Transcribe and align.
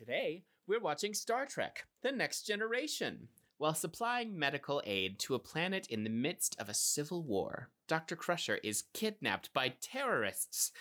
Today, 0.00 0.44
we're 0.66 0.80
watching 0.80 1.12
Star 1.12 1.44
Trek 1.44 1.84
The 2.00 2.10
Next 2.10 2.46
Generation. 2.46 3.28
While 3.58 3.74
supplying 3.74 4.38
medical 4.38 4.80
aid 4.86 5.18
to 5.18 5.34
a 5.34 5.38
planet 5.38 5.86
in 5.88 6.04
the 6.04 6.08
midst 6.08 6.58
of 6.58 6.70
a 6.70 6.74
civil 6.74 7.22
war, 7.22 7.68
Dr. 7.86 8.16
Crusher 8.16 8.56
is 8.64 8.84
kidnapped 8.94 9.52
by 9.52 9.74
terrorists. 9.82 10.72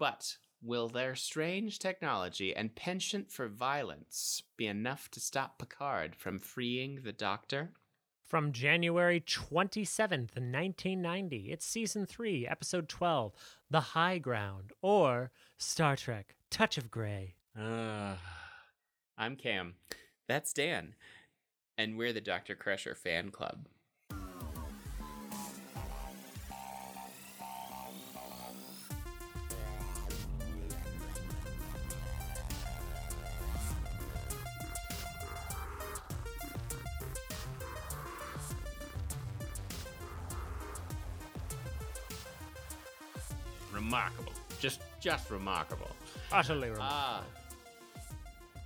But 0.00 0.38
will 0.60 0.88
their 0.88 1.14
strange 1.14 1.78
technology 1.78 2.56
and 2.56 2.74
penchant 2.74 3.30
for 3.30 3.46
violence 3.46 4.42
be 4.56 4.66
enough 4.66 5.12
to 5.12 5.20
stop 5.20 5.60
Picard 5.60 6.16
from 6.16 6.40
freeing 6.40 7.02
the 7.04 7.12
Doctor? 7.12 7.70
From 8.26 8.50
January 8.50 9.20
27th, 9.20 10.34
1990, 10.34 11.52
it's 11.52 11.64
season 11.64 12.04
3, 12.04 12.48
episode 12.48 12.88
12, 12.88 13.32
The 13.70 13.80
High 13.80 14.18
Ground, 14.18 14.72
or 14.82 15.30
Star 15.56 15.94
Trek 15.94 16.34
Touch 16.50 16.76
of 16.76 16.90
Grey. 16.90 17.36
Uh, 17.56 18.16
I'm 19.18 19.36
Cam. 19.36 19.74
That's 20.28 20.52
Dan. 20.52 20.94
And 21.78 21.96
we're 21.96 22.12
the 22.12 22.20
Dr. 22.20 22.54
Crusher 22.54 22.94
fan 22.94 23.30
club. 23.30 23.66
Remarkable. 43.72 44.32
Just 44.60 44.80
just 45.00 45.30
remarkable. 45.30 45.90
Utterly 46.32 46.68
remarkable. 46.68 46.90
Ah. 46.90 47.45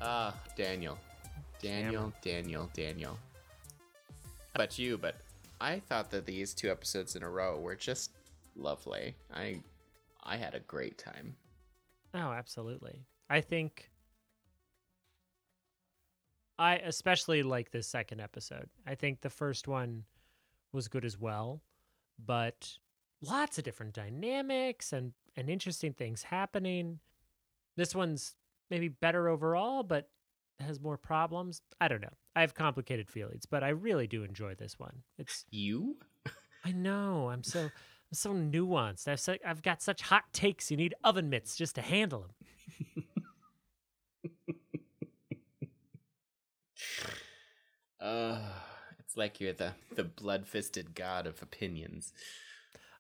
Ah, 0.01 0.35
Daniel. 0.57 0.99
Daniel, 1.61 2.13
Daniel, 2.23 2.71
Daniel. 2.73 3.19
About 4.55 4.79
you, 4.79 4.97
but 4.97 5.17
I 5.61 5.79
thought 5.81 6.11
that 6.11 6.25
these 6.27 6.55
two 6.55 6.71
episodes 6.71 7.17
in 7.17 7.23
a 7.23 7.29
row 7.29 7.59
were 7.61 7.77
just 7.77 8.13
lovely. 8.57 9.15
I 9.33 9.61
I 10.23 10.37
had 10.37 10.55
a 10.55 10.61
great 10.61 10.99
time. 10.99 11.37
Oh, 12.15 12.33
absolutely. 12.33 13.05
I 13.29 13.41
think 13.41 13.91
I 16.59 16.77
especially 16.77 17.43
like 17.43 17.71
this 17.71 17.87
second 17.87 18.21
episode. 18.21 18.69
I 18.87 18.95
think 18.95 19.21
the 19.21 19.31
first 19.31 19.69
one 19.69 20.05
was 20.73 20.89
good 20.89 21.05
as 21.05 21.19
well, 21.19 21.63
but 22.25 22.79
lots 23.23 23.59
of 23.59 23.65
different 23.65 23.95
dynamics 23.95 24.93
and 24.93 25.13
and 25.37 25.51
interesting 25.51 25.93
things 25.93 26.23
happening. 26.25 27.01
This 27.77 27.95
one's 27.95 28.35
maybe 28.71 28.89
better 28.89 29.29
overall, 29.29 29.83
but 29.83 30.09
has 30.61 30.81
more 30.81 30.97
problems. 30.97 31.63
I 31.81 31.89
don't 31.89 32.01
know. 32.01 32.13
I 32.37 32.43
have 32.43 32.55
complicated 32.55 33.11
feelings, 33.11 33.47
but 33.47 33.65
I 33.65 33.71
really 33.71 34.07
do 34.07 34.23
enjoy 34.25 34.55
this 34.55 34.79
one. 34.79 35.03
It's 35.19 35.45
You? 35.51 35.97
I 36.65 36.73
know. 36.73 37.31
I'm 37.31 37.43
so 37.43 37.61
I'm 37.63 38.15
so 38.15 38.33
nuanced. 38.33 39.09
I've 39.09 39.21
so, 39.21 39.37
I've 39.47 39.63
got 39.63 39.83
such 39.83 40.03
hot 40.03 40.25
takes. 40.33 40.71
You 40.71 40.77
need 40.77 40.95
oven 41.05 41.31
mitts 41.31 41.57
just 41.57 41.75
to 41.77 41.83
handle 41.83 42.21
them. 42.21 43.05
Uh, 48.01 48.39
it's 48.99 49.17
like 49.17 49.41
you're 49.41 49.53
the 49.53 49.73
the 49.95 50.05
blood-fisted 50.05 50.95
god 50.95 51.27
of 51.27 51.43
opinions. 51.43 52.13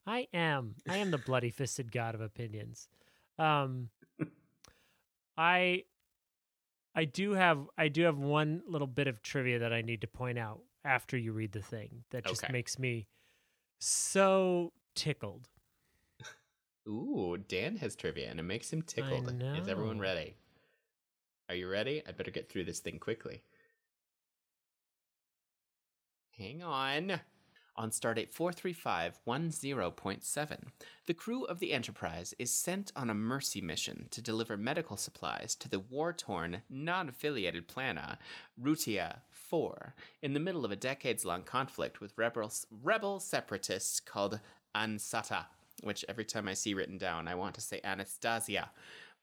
I 0.07 0.29
am. 0.33 0.75
I 0.89 0.97
am 0.97 1.11
the 1.11 1.19
bloody 1.19 1.51
fisted 1.51 1.93
god 1.93 2.15
of 2.15 2.21
opinions. 2.21 2.89
Um 3.39 3.91
I 5.41 5.85
I 6.95 7.07
do 7.07 7.33
have 7.33 7.67
I 7.79 7.89
do 7.89 8.03
have 8.03 8.19
one 8.19 8.63
little 8.67 8.87
bit 8.87 9.07
of 9.07 9.23
trivia 9.23 9.59
that 9.61 9.73
I 9.73 9.81
need 9.81 10.03
to 10.03 10.07
point 10.07 10.39
out 10.39 10.61
after 10.85 11.17
you 11.17 11.33
read 11.33 11.53
the 11.53 11.63
thing 11.63 12.05
that 12.11 12.27
just 12.27 12.45
Okay. 12.45 12.53
makes 12.53 12.79
me 12.79 13.09
so 13.81 14.75
tickled. 14.95 15.49
Ooh, 16.87 17.39
Dan 17.49 17.77
has 17.77 17.97
trivia 17.97 18.29
and 18.29 18.39
it 18.39 18.43
makes 18.43 18.71
him 18.71 18.83
tickled. 18.83 19.33
Is 19.55 19.67
everyone 19.69 19.99
ready? 19.99 20.35
Are 21.49 21.55
you 21.55 21.69
ready? 21.71 22.03
I 22.07 22.13
better 22.13 22.31
get 22.31 22.51
through 22.51 22.65
this 22.65 22.81
thing 22.81 22.99
quickly. 22.99 23.43
Hang 26.37 26.63
on. 26.63 27.21
On 27.77 27.91
stardate 27.91 28.33
43510.7, 28.33 30.59
the 31.07 31.15
crew 31.15 31.45
of 31.45 31.61
the 31.61 31.73
Enterprise 31.73 32.35
is 32.39 32.51
sent 32.51 32.93
on 32.95 33.09
a 33.09 33.15
mercy 33.15 33.61
mission 33.61 34.09
to 34.11 34.21
deliver 34.21 34.57
medical 34.57 34.97
supplies 34.97 35.55
to 35.57 35.69
the 35.69 35.79
war 35.79 36.13
torn, 36.13 36.63
non 36.69 37.09
affiliated 37.09 37.69
planet 37.69 38.19
Rutia 38.61 39.21
4 39.31 39.95
in 40.23 40.35
the 40.35 40.41
middle 40.41 40.65
of 40.65 40.73
a 40.73 40.77
decades 40.77 41.25
long 41.25 41.43
conflict 41.43 42.01
with 42.01 42.15
rebel 42.17 43.21
separatists 43.21 44.01
called 44.01 44.41
Ansata, 44.75 45.47
which 45.83 46.05
every 46.09 46.25
time 46.25 46.49
I 46.49 46.55
see 46.55 46.75
written 46.75 46.99
down, 46.99 47.29
I 47.29 47.35
want 47.35 47.55
to 47.55 47.61
say 47.61 47.81
Anastasia, 47.83 48.71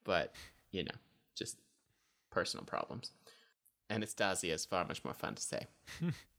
but 0.03 0.33
you 0.71 0.83
know, 0.83 0.95
just 1.35 1.57
personal 2.31 2.65
problems. 2.65 3.11
Anastasia 3.89 4.53
is 4.53 4.65
far 4.65 4.85
much 4.85 5.03
more 5.03 5.13
fun 5.13 5.35
to 5.35 5.41
say. 5.41 5.67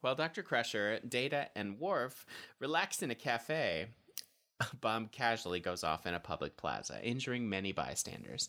While 0.00 0.14
Dr. 0.14 0.42
Crusher, 0.42 1.00
Data, 1.06 1.48
and 1.56 1.78
Worf 1.78 2.26
relax 2.58 3.02
in 3.02 3.10
a 3.10 3.14
cafe, 3.14 3.86
a 4.60 4.76
bomb 4.76 5.08
casually 5.08 5.60
goes 5.60 5.84
off 5.84 6.06
in 6.06 6.14
a 6.14 6.20
public 6.20 6.56
plaza, 6.56 7.02
injuring 7.02 7.48
many 7.48 7.72
bystanders. 7.72 8.48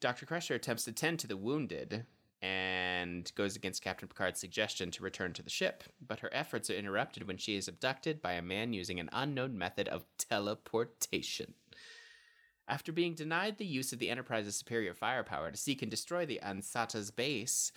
Dr. 0.00 0.26
Crusher 0.26 0.54
attempts 0.54 0.84
to 0.84 0.92
tend 0.92 1.18
to 1.20 1.26
the 1.26 1.36
wounded 1.36 2.06
and 2.42 3.32
goes 3.36 3.56
against 3.56 3.82
Captain 3.82 4.08
Picard's 4.08 4.40
suggestion 4.40 4.90
to 4.90 5.02
return 5.02 5.32
to 5.32 5.42
the 5.42 5.50
ship, 5.50 5.84
but 6.06 6.20
her 6.20 6.28
efforts 6.32 6.68
are 6.68 6.74
interrupted 6.74 7.26
when 7.26 7.38
she 7.38 7.56
is 7.56 7.68
abducted 7.68 8.20
by 8.20 8.32
a 8.32 8.42
man 8.42 8.72
using 8.72 9.00
an 9.00 9.08
unknown 9.12 9.56
method 9.56 9.88
of 9.88 10.04
teleportation. 10.18 11.54
After 12.66 12.92
being 12.92 13.14
denied 13.14 13.58
the 13.58 13.66
use 13.66 13.92
of 13.92 13.98
the 13.98 14.10
Enterprise's 14.10 14.56
superior 14.56 14.94
firepower 14.94 15.50
to 15.50 15.56
seek 15.56 15.82
and 15.82 15.90
destroy 15.90 16.24
the 16.26 16.40
Ansata's 16.42 17.10
base, 17.10 17.72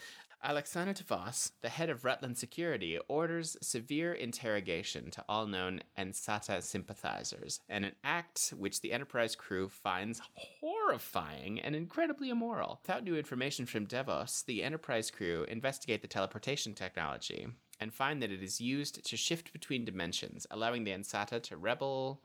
Alexana 0.45 0.93
Devos, 0.93 1.51
the 1.61 1.69
head 1.69 1.89
of 1.89 2.03
Rutian 2.03 2.37
Security, 2.37 2.99
orders 3.07 3.57
severe 3.61 4.13
interrogation 4.13 5.09
to 5.11 5.25
all 5.27 5.47
known 5.47 5.81
Ansata 5.97 6.61
sympathizers, 6.61 7.59
and 7.67 7.83
an 7.83 7.95
act 8.03 8.53
which 8.55 8.81
the 8.81 8.93
Enterprise 8.93 9.35
crew 9.35 9.67
finds 9.67 10.21
horrifying 10.35 11.59
and 11.59 11.75
incredibly 11.75 12.29
immoral. 12.29 12.79
Without 12.83 13.03
new 13.03 13.17
information 13.17 13.65
from 13.65 13.87
Devos, 13.87 14.45
the 14.45 14.63
Enterprise 14.63 15.09
crew 15.09 15.43
investigate 15.49 16.01
the 16.01 16.07
teleportation 16.07 16.73
technology 16.73 17.47
and 17.79 17.93
find 17.93 18.21
that 18.21 18.31
it 18.31 18.43
is 18.43 18.61
used 18.61 19.03
to 19.05 19.17
shift 19.17 19.51
between 19.53 19.85
dimensions, 19.85 20.45
allowing 20.51 20.83
the 20.83 20.91
Ansata 20.91 21.41
to 21.43 21.57
rebel 21.57 22.21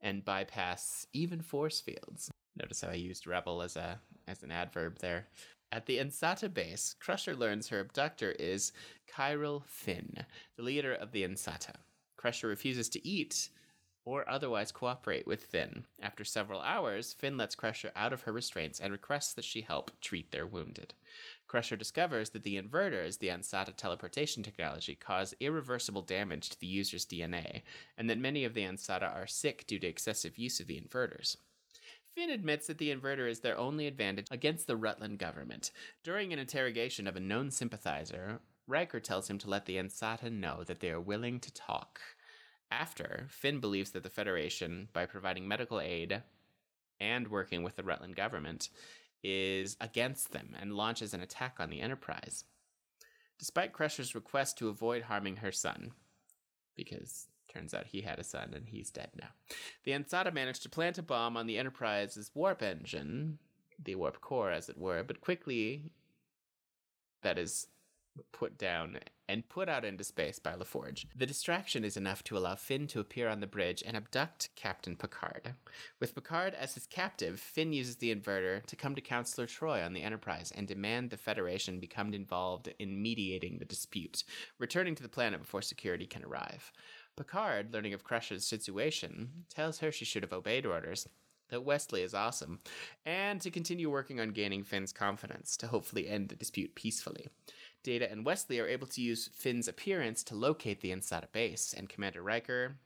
and 0.00 0.24
bypass 0.24 1.04
even 1.12 1.42
force 1.42 1.80
fields. 1.80 2.30
Notice 2.56 2.80
how 2.80 2.88
I 2.88 2.94
used 2.94 3.26
rebel 3.26 3.60
as 3.60 3.76
a 3.76 4.00
as 4.28 4.42
an 4.42 4.52
adverb 4.52 4.98
there. 5.00 5.26
At 5.72 5.86
the 5.86 5.98
Ansata 5.98 6.52
base, 6.52 6.96
Crusher 6.98 7.36
learns 7.36 7.68
her 7.68 7.78
abductor 7.78 8.32
is 8.32 8.72
Kyril 9.06 9.62
Finn, 9.66 10.24
the 10.56 10.64
leader 10.64 10.92
of 10.92 11.12
the 11.12 11.22
Ansata. 11.22 11.76
Crusher 12.16 12.48
refuses 12.48 12.88
to 12.88 13.06
eat 13.06 13.50
or 14.04 14.28
otherwise 14.28 14.72
cooperate 14.72 15.28
with 15.28 15.44
Finn. 15.44 15.84
After 16.02 16.24
several 16.24 16.60
hours, 16.60 17.12
Finn 17.12 17.36
lets 17.36 17.54
Crusher 17.54 17.92
out 17.94 18.12
of 18.12 18.22
her 18.22 18.32
restraints 18.32 18.80
and 18.80 18.92
requests 18.92 19.32
that 19.34 19.44
she 19.44 19.60
help 19.60 19.92
treat 20.00 20.32
their 20.32 20.46
wounded. 20.46 20.94
Crusher 21.46 21.76
discovers 21.76 22.30
that 22.30 22.42
the 22.42 22.60
inverters, 22.60 23.18
the 23.18 23.28
Ansata 23.28 23.76
teleportation 23.76 24.42
technology, 24.42 24.96
cause 24.96 25.34
irreversible 25.38 26.02
damage 26.02 26.48
to 26.48 26.58
the 26.58 26.66
user's 26.66 27.06
DNA, 27.06 27.62
and 27.96 28.10
that 28.10 28.18
many 28.18 28.44
of 28.44 28.54
the 28.54 28.64
Ansata 28.64 29.14
are 29.14 29.28
sick 29.28 29.66
due 29.68 29.78
to 29.78 29.86
excessive 29.86 30.36
use 30.36 30.58
of 30.58 30.66
the 30.66 30.80
inverters. 30.80 31.36
Finn 32.20 32.28
admits 32.28 32.66
that 32.66 32.76
the 32.76 32.94
inverter 32.94 33.30
is 33.30 33.40
their 33.40 33.56
only 33.56 33.86
advantage 33.86 34.26
against 34.30 34.66
the 34.66 34.76
Rutian 34.76 35.16
government. 35.16 35.70
During 36.04 36.34
an 36.34 36.38
interrogation 36.38 37.06
of 37.06 37.16
a 37.16 37.20
known 37.20 37.50
sympathizer, 37.50 38.40
Riker 38.66 39.00
tells 39.00 39.30
him 39.30 39.38
to 39.38 39.48
let 39.48 39.64
the 39.64 39.76
Ansata 39.76 40.30
know 40.30 40.62
that 40.64 40.80
they 40.80 40.90
are 40.90 41.00
willing 41.00 41.40
to 41.40 41.50
talk. 41.54 41.98
After, 42.70 43.24
Finn 43.30 43.58
believes 43.58 43.92
that 43.92 44.02
the 44.02 44.10
Federation, 44.10 44.88
by 44.92 45.06
providing 45.06 45.48
medical 45.48 45.80
aid 45.80 46.22
and 47.00 47.28
working 47.28 47.62
with 47.62 47.76
the 47.76 47.82
Rutian 47.82 48.14
government, 48.14 48.68
is 49.24 49.78
against 49.80 50.32
them 50.32 50.54
and 50.60 50.74
launches 50.74 51.14
an 51.14 51.22
attack 51.22 51.56
on 51.58 51.70
the 51.70 51.80
Enterprise. 51.80 52.44
Despite 53.38 53.72
Crusher's 53.72 54.14
request 54.14 54.58
to 54.58 54.68
avoid 54.68 55.04
harming 55.04 55.36
her 55.36 55.52
son, 55.52 55.92
because 56.76 57.28
turns 57.52 57.74
out 57.74 57.86
he 57.86 58.00
had 58.00 58.18
a 58.18 58.24
son 58.24 58.52
and 58.54 58.68
he's 58.68 58.90
dead 58.90 59.10
now, 59.20 59.28
the 59.84 59.92
Ansata 59.92 60.32
managed 60.32 60.62
to 60.62 60.68
plant 60.68 60.98
a 60.98 61.02
bomb 61.02 61.36
on 61.36 61.46
the 61.46 61.58
Enterprise's 61.58 62.30
warp 62.34 62.62
engine, 62.62 63.38
the 63.82 63.94
warp 63.94 64.20
core, 64.20 64.50
as 64.50 64.68
it 64.68 64.78
were, 64.78 65.02
but 65.02 65.20
quickly 65.20 65.90
that 67.22 67.38
is 67.38 67.66
put 68.32 68.58
down 68.58 68.98
and 69.28 69.48
put 69.48 69.68
out 69.68 69.84
into 69.84 70.02
space 70.02 70.38
by 70.40 70.54
LaForge. 70.54 71.06
The 71.14 71.26
distraction 71.26 71.84
is 71.84 71.96
enough 71.96 72.24
to 72.24 72.36
allow 72.36 72.56
Finn 72.56 72.88
to 72.88 73.00
appear 73.00 73.28
on 73.28 73.40
the 73.40 73.46
bridge 73.46 73.82
and 73.86 73.96
abduct 73.96 74.50
Captain 74.56 74.96
Picard. 74.96 75.54
With 76.00 76.14
Picard 76.14 76.54
as 76.54 76.74
his 76.74 76.86
captive, 76.86 77.38
Finn 77.38 77.72
uses 77.72 77.96
the 77.96 78.14
inverter 78.14 78.64
to 78.66 78.76
come 78.76 78.96
to 78.96 79.00
Counselor 79.00 79.46
Troi 79.46 79.84
on 79.84 79.92
the 79.92 80.02
Enterprise 80.02 80.52
and 80.54 80.66
demand 80.66 81.10
the 81.10 81.16
Federation 81.16 81.78
become 81.78 82.12
involved 82.12 82.74
in 82.80 83.00
mediating 83.00 83.58
the 83.58 83.64
dispute, 83.64 84.24
returning 84.58 84.96
to 84.96 85.02
the 85.02 85.08
planet 85.08 85.40
before 85.40 85.62
security 85.62 86.06
can 86.06 86.24
arrive. 86.24 86.72
Picard, 87.20 87.74
learning 87.74 87.92
of 87.92 88.02
Crusher's 88.02 88.46
situation, 88.46 89.44
tells 89.54 89.80
her 89.80 89.92
she 89.92 90.06
should 90.06 90.22
have 90.22 90.32
obeyed 90.32 90.64
orders 90.64 91.06
that 91.50 91.66
Wesley 91.66 92.00
is 92.00 92.14
awesome, 92.14 92.60
and 93.04 93.42
to 93.42 93.50
continue 93.50 93.90
working 93.90 94.18
on 94.18 94.30
gaining 94.30 94.64
Finn's 94.64 94.90
confidence 94.90 95.54
to 95.58 95.66
hopefully 95.66 96.08
end 96.08 96.30
the 96.30 96.34
dispute 96.34 96.74
peacefully. 96.74 97.28
Data 97.82 98.10
and 98.10 98.24
Wesley 98.24 98.58
are 98.58 98.66
able 98.66 98.86
to 98.86 99.02
use 99.02 99.28
Finn's 99.34 99.68
appearance 99.68 100.24
to 100.24 100.34
locate 100.34 100.80
the 100.80 100.92
Ansata 100.92 101.30
base, 101.30 101.74
and 101.76 101.90
Commander 101.90 102.22
Riker, 102.22 102.76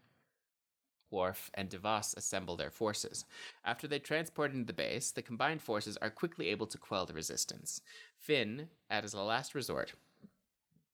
Worf, 1.12 1.52
and 1.54 1.70
DeVos 1.70 2.16
assemble 2.16 2.56
their 2.56 2.72
forces. 2.72 3.25
After 3.64 3.86
they 3.86 4.00
transport 4.00 4.52
into 4.52 4.66
the 4.66 4.72
base, 4.72 5.12
the 5.12 5.22
combined 5.22 5.62
forces 5.62 5.96
are 5.98 6.10
quickly 6.10 6.48
able 6.48 6.66
to 6.66 6.78
quell 6.78 7.06
the 7.06 7.14
resistance. 7.14 7.82
Finn, 8.19 8.66
as 8.90 9.14
a 9.14 9.22
last 9.22 9.54
resort, 9.54 9.92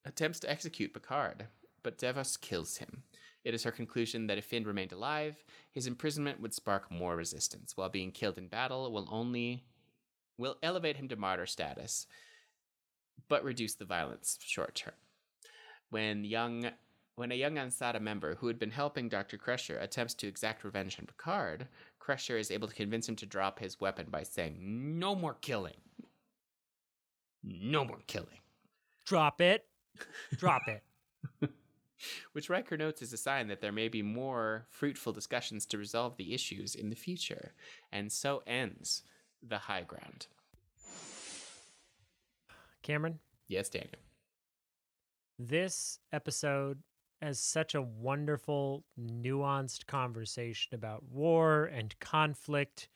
attempts 0.04 0.40
to 0.40 0.50
execute 0.50 0.92
Picard, 0.92 1.46
but 1.82 1.96
Devos 1.96 2.38
kills 2.38 2.76
him. 2.76 3.04
It 3.44 3.54
is 3.54 3.62
her 3.64 3.70
conclusion 3.70 4.26
that 4.26 4.38
if 4.38 4.44
Finn 4.44 4.64
remained 4.64 4.92
alive, 4.92 5.42
his 5.72 5.86
imprisonment 5.86 6.40
would 6.40 6.52
spark 6.52 6.90
more 6.90 7.16
resistance, 7.16 7.76
while 7.76 7.88
being 7.88 8.12
killed 8.12 8.38
in 8.38 8.48
battle 8.48 8.92
will 8.92 9.08
only 9.10 9.64
will 10.36 10.56
elevate 10.62 10.96
him 10.96 11.08
to 11.08 11.16
martyr 11.16 11.46
status, 11.46 12.06
but 13.28 13.44
reduce 13.44 13.74
the 13.74 13.84
violence 13.84 14.38
short 14.44 14.74
term. 14.74 14.94
When 15.90 16.24
young 16.24 16.70
when 17.16 17.32
a 17.32 17.34
young 17.34 17.56
Ansata 17.56 18.00
member 18.00 18.36
who 18.36 18.46
had 18.46 18.58
been 18.58 18.70
helping 18.70 19.10
Dr. 19.10 19.36
Crusher 19.36 19.78
attempts 19.78 20.14
to 20.14 20.26
exact 20.26 20.64
revenge 20.64 20.98
on 20.98 21.04
Picard, 21.04 21.68
Crusher 21.98 22.38
is 22.38 22.50
able 22.50 22.66
to 22.66 22.74
convince 22.74 23.06
him 23.06 23.16
to 23.16 23.26
drop 23.26 23.58
his 23.58 23.78
weapon 23.78 24.06
by 24.10 24.22
saying, 24.22 24.56
No 24.58 25.14
more 25.14 25.34
killing. 25.34 25.74
No 27.42 27.84
more 27.84 28.00
killing. 28.06 28.38
Drop 29.04 29.42
it. 29.42 29.66
Drop 30.38 30.62
it. 30.66 30.82
which 32.32 32.48
Riker 32.50 32.76
notes 32.76 33.02
is 33.02 33.12
a 33.12 33.16
sign 33.16 33.48
that 33.48 33.60
there 33.60 33.72
may 33.72 33.88
be 33.88 34.02
more 34.02 34.66
fruitful 34.70 35.12
discussions 35.12 35.66
to 35.66 35.78
resolve 35.78 36.16
the 36.16 36.34
issues 36.34 36.74
in 36.74 36.90
the 36.90 36.96
future. 36.96 37.52
And 37.92 38.10
so 38.10 38.42
ends 38.46 39.02
the 39.42 39.58
high 39.58 39.82
ground. 39.82 40.26
Cameron, 42.82 43.18
Yes, 43.48 43.68
Daniel. 43.68 43.90
this 45.38 45.98
episode 46.12 46.82
has 47.20 47.38
such 47.40 47.74
a 47.74 47.82
wonderful, 47.82 48.84
nuanced 48.98 49.86
conversation 49.86 50.74
about 50.74 51.02
war 51.04 51.64
and 51.66 51.98
conflict, 52.00 52.88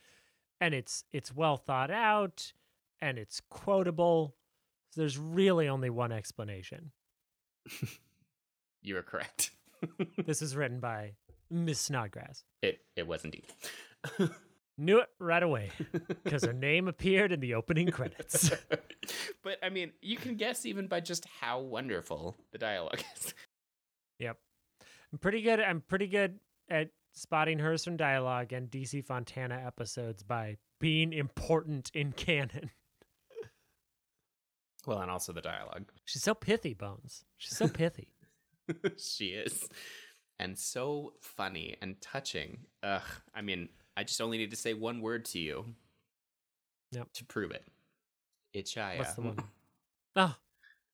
and 0.61 0.73
it's 0.75 1.05
it's 1.13 1.35
well 1.35 1.57
thought 1.59 1.91
out 1.91 2.53
and 3.01 3.19
it's 3.19 3.41
quotable. 3.51 4.35
There's 4.97 5.19
really 5.19 5.69
only 5.69 5.91
one 5.91 6.13
explanation. 6.13 6.93
You 8.85 8.99
are 8.99 9.03
correct. 9.03 9.51
This 10.25 10.41
is 10.41 10.57
written 10.57 10.81
by 10.81 11.13
Miss 11.51 11.79
Snodgrass. 11.79 12.43
it 12.63 12.79
it 12.97 13.07
was 13.07 13.23
indeed. 13.23 13.45
Knew 14.79 14.99
it 14.99 15.09
right 15.19 15.43
away 15.43 15.71
because 16.25 16.43
her 16.43 16.55
name 16.55 16.89
appeared 16.89 17.33
in 17.33 17.41
the 17.41 17.53
opening 17.55 17.91
credits. 17.91 18.51
but 19.43 19.59
I 19.63 19.69
mean, 19.69 19.93
you 20.01 20.17
can 20.17 20.37
guess 20.37 20.65
even 20.65 20.87
by 20.87 21.01
just 21.01 21.27
how 21.39 21.61
wonderful 21.61 22.35
the 22.53 22.59
dialogue 22.59 23.03
is. 23.15 23.35
Yep. 24.21 24.39
I'm 25.13 25.19
pretty 25.19 25.43
good. 25.43 25.61
I'm 25.61 25.83
pretty 25.83 26.07
good 26.07 26.39
at 26.71 26.89
spotting 27.13 27.59
hers 27.59 27.85
from 27.85 27.99
dialogue 27.99 28.55
and 28.55 28.71
DC 28.71 29.05
Fontana 29.05 29.63
episodes 29.67 30.23
by 30.23 30.57
being 30.81 31.13
important 31.13 31.91
in 31.95 32.13
canon. 32.13 32.71
Well, 34.87 35.01
and 35.01 35.11
also 35.11 35.33
the 35.33 35.43
dialogue. 35.43 35.91
She's 36.07 36.23
so 36.23 36.35
pithy, 36.35 36.73
Bones. 36.73 37.25
She's 37.37 37.57
so 37.57 37.69
pithy. 37.69 38.14
she 38.99 39.27
is. 39.27 39.69
And 40.39 40.59
so 40.59 41.15
funny 41.21 41.77
and 41.81 42.01
touching. 42.01 42.59
Ugh. 42.83 43.03
I 43.35 43.43
mean, 43.43 43.69
I 43.97 44.05
just 44.05 44.21
only 44.21 44.39
need 44.39 44.51
to 44.51 44.57
say 44.57 44.75
one 44.75 45.01
word 45.01 45.25
to 45.27 45.39
you. 45.39 45.65
Yep. 46.93 47.13
To 47.15 47.25
prove 47.25 47.51
it. 47.51 47.65
I-Chaya. 48.57 48.99
What's 48.99 49.15
the 49.15 49.23
one? 49.23 49.39
Oh, 50.17 50.35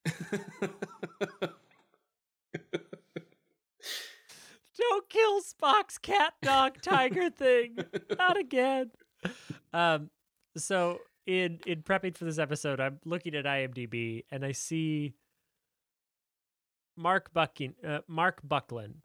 don't 4.78 5.08
kill 5.08 5.40
Spock's 5.42 5.98
cat 5.98 6.34
dog 6.42 6.80
tiger 6.82 7.30
thing. 7.30 7.76
Not 8.18 8.38
again. 8.38 8.90
Um 9.72 10.10
so 10.56 10.98
in 11.26 11.60
in 11.66 11.82
prepping 11.82 12.16
for 12.16 12.24
this 12.24 12.38
episode, 12.38 12.80
I'm 12.80 12.98
looking 13.04 13.34
at 13.34 13.44
IMDb 13.44 14.24
and 14.30 14.44
I 14.44 14.52
see 14.52 15.14
Mark 17.00 17.32
Bucking 17.32 17.74
uh, 17.86 18.00
Marc 18.06 18.40
Buckland 18.44 18.96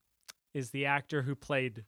is 0.54 0.72
the 0.72 0.86
actor 0.86 1.22
who 1.22 1.36
played 1.36 1.86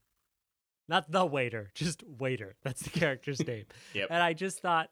not 0.90 1.12
the 1.12 1.26
waiter, 1.26 1.70
just 1.76 2.04
waiter. 2.08 2.56
That's 2.64 2.82
the 2.82 2.90
character's 2.90 3.40
name. 3.48 3.66
Yep. 3.94 4.08
And 4.10 4.24
I 4.24 4.34
just 4.34 4.62
thought, 4.62 4.90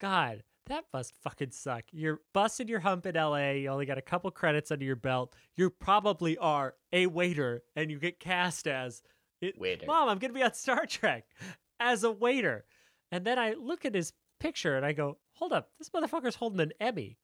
God, 0.00 0.42
that 0.66 0.84
must 0.92 1.14
fucking 1.22 1.52
suck. 1.52 1.84
You're 1.92 2.20
busting 2.34 2.66
your 2.66 2.80
hump 2.80 3.06
in 3.06 3.14
LA. 3.14 3.50
You 3.50 3.68
only 3.68 3.86
got 3.86 3.98
a 3.98 4.02
couple 4.02 4.30
credits 4.32 4.72
under 4.72 4.84
your 4.84 4.96
belt. 4.96 5.34
You 5.56 5.70
probably 5.70 6.36
are 6.38 6.74
a 6.92 7.06
waiter, 7.06 7.62
and 7.76 7.90
you 7.90 7.98
get 8.00 8.18
cast 8.18 8.66
as 8.66 9.02
it, 9.40 9.58
Waiter. 9.58 9.86
Mom, 9.86 10.08
I'm 10.08 10.18
gonna 10.18 10.32
be 10.32 10.42
on 10.42 10.54
Star 10.54 10.86
Trek 10.86 11.24
as 11.80 12.04
a 12.04 12.10
waiter. 12.10 12.64
And 13.12 13.24
then 13.24 13.38
I 13.38 13.52
look 13.52 13.84
at 13.84 13.94
his 13.94 14.12
picture 14.40 14.76
and 14.76 14.84
I 14.84 14.92
go, 14.92 15.18
Hold 15.34 15.52
up, 15.52 15.70
this 15.78 15.90
motherfucker's 15.90 16.34
holding 16.34 16.60
an 16.60 16.72
Emmy. 16.80 17.18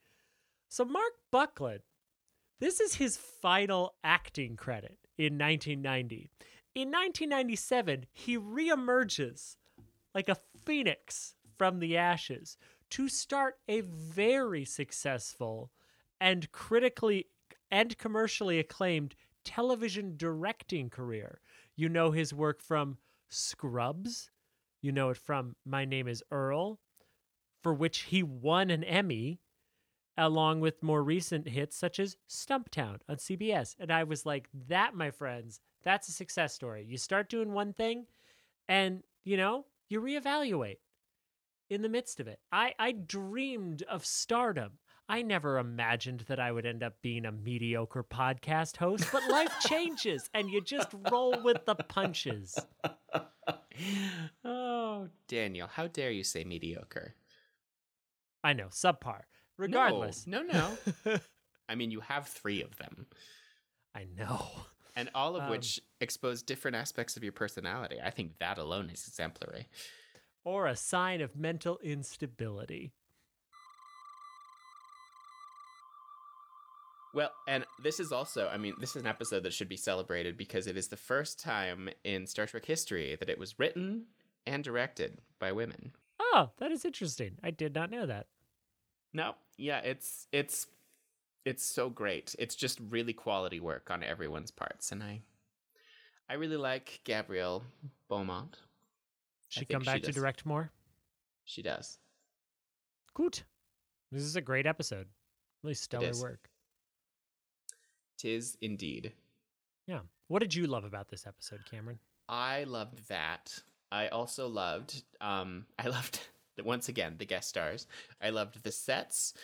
So 0.69 0.85
Marc 0.85 1.13
Buckland, 1.31 1.81
this 2.63 2.79
is 2.79 2.95
his 2.95 3.17
final 3.17 3.95
acting 4.05 4.55
credit 4.55 4.97
in 5.19 5.37
1990. 5.37 6.31
In 6.77 6.93
1997, 6.93 8.07
he 8.13 8.39
reemerges 8.39 9.57
like 10.15 10.29
a 10.29 10.37
phoenix 10.65 11.35
from 11.59 11.81
the 11.81 11.97
ashes 11.97 12.57
to 12.91 13.09
start 13.09 13.57
a 13.67 13.81
very 13.81 14.65
successful 14.65 15.73
and 16.21 16.53
critically 16.53 17.27
and 17.69 17.99
commercially 17.99 18.61
acclaimed 18.61 19.17
television 19.45 20.15
directing 20.17 20.89
career. 20.89 21.41
You 21.75 21.89
know 21.89 22.13
his 22.13 22.33
work 22.33 22.63
from 22.63 22.99
Scrubs, 23.29 24.31
you 24.81 24.93
know 24.93 25.11
it 25.11 25.17
from 25.17 25.57
My 25.65 25.85
Name 25.85 26.07
is 26.07 26.23
Earl, 26.31 26.79
for 27.61 27.75
which 27.75 28.03
he 28.03 28.23
won 28.23 28.71
an 28.71 28.85
Emmy, 28.85 29.41
along 30.17 30.61
with 30.61 30.83
more 30.83 31.03
recent 31.03 31.49
hits 31.49 31.77
such 31.77 31.99
as 31.99 32.17
Stumptown 32.29 32.99
on 33.09 33.17
CBS. 33.17 33.75
And 33.79 33.91
I 33.91 34.05
was 34.05 34.27
like, 34.27 34.49
that, 34.69 34.95
my 34.95 35.11
friends, 35.11 35.61
that's 35.83 36.09
a 36.09 36.13
success 36.13 36.55
story. 36.55 36.85
You 36.87 36.99
start 36.99 37.29
doing 37.29 37.53
one 37.53 37.73
thing 37.73 38.07
and, 38.69 39.03
you 39.25 39.37
know, 39.37 39.67
you 39.89 40.01
reevaluate 40.01 40.79
in 41.71 41.83
the 41.83 41.89
midst 41.89 42.21
of 42.21 42.29
it. 42.29 42.39
I, 42.51 42.75
I 42.79 42.93
dreamed 42.93 43.83
of 43.83 44.05
stardom. 44.05 44.73
I 45.09 45.23
never 45.23 45.59
imagined 45.59 46.21
that 46.29 46.39
I 46.39 46.53
would 46.53 46.65
end 46.65 46.83
up 46.83 46.95
being 47.03 47.27
a 47.27 47.33
mediocre 47.33 48.05
podcast 48.05 48.77
host, 48.77 49.09
but 49.13 49.29
life 49.29 49.53
changes 49.67 50.31
and 50.33 50.51
you 50.51 50.61
just 50.61 50.89
roll 51.11 51.41
with 51.43 51.65
the 51.65 51.75
punches. 51.75 52.59
oh, 54.45 55.09
Daniel, 55.29 55.67
how 55.67 55.87
dare 55.87 56.11
you 56.11 56.23
say 56.23 56.45
mediocre? 56.45 57.15
I 58.45 58.53
know, 58.53 58.69
subpar. 58.69 59.23
Regardless. 59.59 60.27
No, 60.27 60.43
no. 60.43 60.77
no. 61.05 61.19
I 61.69 61.75
mean, 61.75 61.91
you 61.91 62.01
have 62.01 62.27
three 62.27 62.63
of 62.63 62.77
them, 62.77 63.07
I 63.95 64.05
know. 64.17 64.47
and 64.97 65.09
all 65.15 65.37
of 65.37 65.45
Um, 65.45 65.51
which 65.51 65.81
expose 66.01 66.43
different 66.43 66.77
aspects 66.77 67.17
of 67.17 67.23
your 67.23 67.33
personality. 67.33 67.99
I 68.03 68.11
think 68.11 68.39
that 68.39 68.59
alone 68.59 68.91
is 68.91 69.07
exemplary. 69.07 69.69
Or 70.45 70.67
a 70.67 70.77
sign 70.77 71.21
of 71.21 71.37
mental 71.37 71.79
instability. 71.83 72.93
Well, 77.15 77.31
and 77.47 77.65
this 77.83 78.01
is 78.01 78.11
also, 78.11 78.49
I 78.49 78.57
mean, 78.57 78.75
this 78.81 78.97
is 78.97 79.03
an 79.03 79.07
episode 79.09 79.43
that 79.43 79.53
should 79.53 79.69
be 79.69 79.77
celebrated 79.77 80.37
because 80.39 80.67
it 80.67 80.79
is 80.79 80.89
the 80.89 80.97
first 80.97 81.39
time 81.39 81.91
in 82.05 82.27
Star 82.27 82.47
Trek 82.47 82.65
history 82.65 83.17
that 83.21 83.29
it 83.29 83.39
was 83.39 83.59
written 83.59 84.07
and 84.47 84.65
directed 84.65 85.19
by 85.39 85.53
women. 85.53 85.93
Oh, 86.19 86.51
that 86.59 86.73
is 86.73 86.85
interesting. 86.87 87.37
I 87.43 87.51
did 87.51 87.75
not 87.75 87.91
know 87.91 88.07
that. 88.07 88.27
No, 89.15 89.35
yeah, 89.57 89.79
it's 89.79 90.27
it's 90.33 90.67
it's 91.45 91.65
so 91.65 91.91
great. 91.91 92.35
It's 92.39 92.55
just 92.55 92.81
really 92.91 93.13
quality 93.13 93.61
work 93.61 93.91
on 93.91 94.03
everyone's 94.03 94.51
parts, 94.51 94.93
and 94.93 95.03
I 95.03 95.23
I 96.29 96.35
really 96.35 96.57
like 96.57 97.01
Gabrielle 97.05 97.63
Beaumont. 98.09 98.57
She 99.49 99.67
come 99.67 99.83
she 99.83 99.87
back 99.87 100.01
to 100.03 100.07
does. 100.07 100.15
direct 100.15 100.47
more? 100.47 100.71
She 101.45 101.63
does. 101.63 101.99
Good. 103.13 103.41
This 104.11 104.23
is 104.23 104.37
a 104.37 104.41
great 104.41 104.67
episode. 104.67 105.07
Really 105.63 105.75
stellar 105.75 106.13
work. 106.21 106.49
Tis 108.17 108.57
indeed. 108.63 109.13
Yeah. 109.87 110.01
What 110.29 110.41
did 110.41 110.55
you 110.55 110.67
love 110.67 110.85
about 110.85 111.09
this 111.09 111.27
episode, 111.27 111.61
Cameron? 111.71 111.99
I 112.29 112.65
loved 112.65 113.09
that. 113.09 113.59
I 113.91 114.09
also 114.09 114.49
loved 114.49 115.03
um 115.21 115.67
I 115.79 115.89
loved 115.89 116.21
once 116.59 116.89
again 116.89 117.17
the 117.19 117.27
guest 117.27 117.49
stars. 117.49 117.87
I 118.21 118.31
loved 118.31 118.63
the 118.63 118.73
sets 118.73 119.35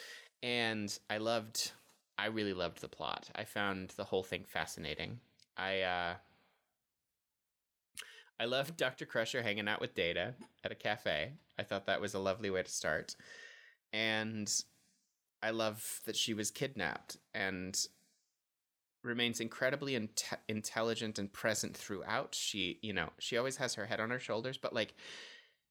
and 0.43 0.97
I 1.09 1.19
loved 1.19 1.73
I 2.19 2.27
really 2.27 2.53
loved 2.53 2.81
the 2.81 2.89
plot. 2.89 3.31
I 3.35 3.45
found 3.45 3.91
the 3.91 4.05
whole 4.05 4.25
thing 4.25 4.45
fascinating. 4.47 5.21
I 5.57 5.83
uh 5.83 6.15
I 8.41 8.45
loved 8.45 8.77
Dr. 8.77 9.05
Crusher 9.05 9.43
hanging 9.43 9.69
out 9.69 9.81
with 9.81 9.95
Data 9.95 10.35
at 10.63 10.71
a 10.71 10.77
cafe. 10.77 11.33
I 11.59 11.63
thought 11.65 11.87
that 11.87 12.01
was 12.01 12.15
a 12.15 12.21
lovely 12.21 12.51
way 12.51 12.63
to 12.63 12.71
start. 12.71 13.17
And 13.93 14.49
I 15.43 15.51
love 15.51 16.01
that 16.07 16.17
she 16.17 16.35
was 16.35 16.51
kidnapped 16.51 17.17
and 17.35 17.77
remains 19.03 19.41
incredibly 19.41 19.95
inte- 19.95 20.37
intelligent 20.49 21.19
and 21.19 21.33
present 21.33 21.77
throughout. 21.77 22.35
She, 22.35 22.79
you 22.83 22.93
know, 22.93 23.11
she 23.19 23.37
always 23.37 23.57
has 23.57 23.75
her 23.75 23.87
head 23.87 24.01
on 24.01 24.11
her 24.11 24.21
shoulders, 24.21 24.59
but 24.59 24.73
like 24.73 24.95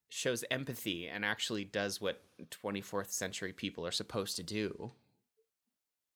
shows 0.10 0.44
empathy 0.50 1.08
and 1.08 1.26
actually 1.26 1.64
does 1.66 2.00
what 2.00 2.24
24th 2.64 3.12
century 3.12 3.54
people 3.54 3.86
are 3.86 3.92
supposed 3.92 4.36
to 4.38 4.44
do. 4.44 4.92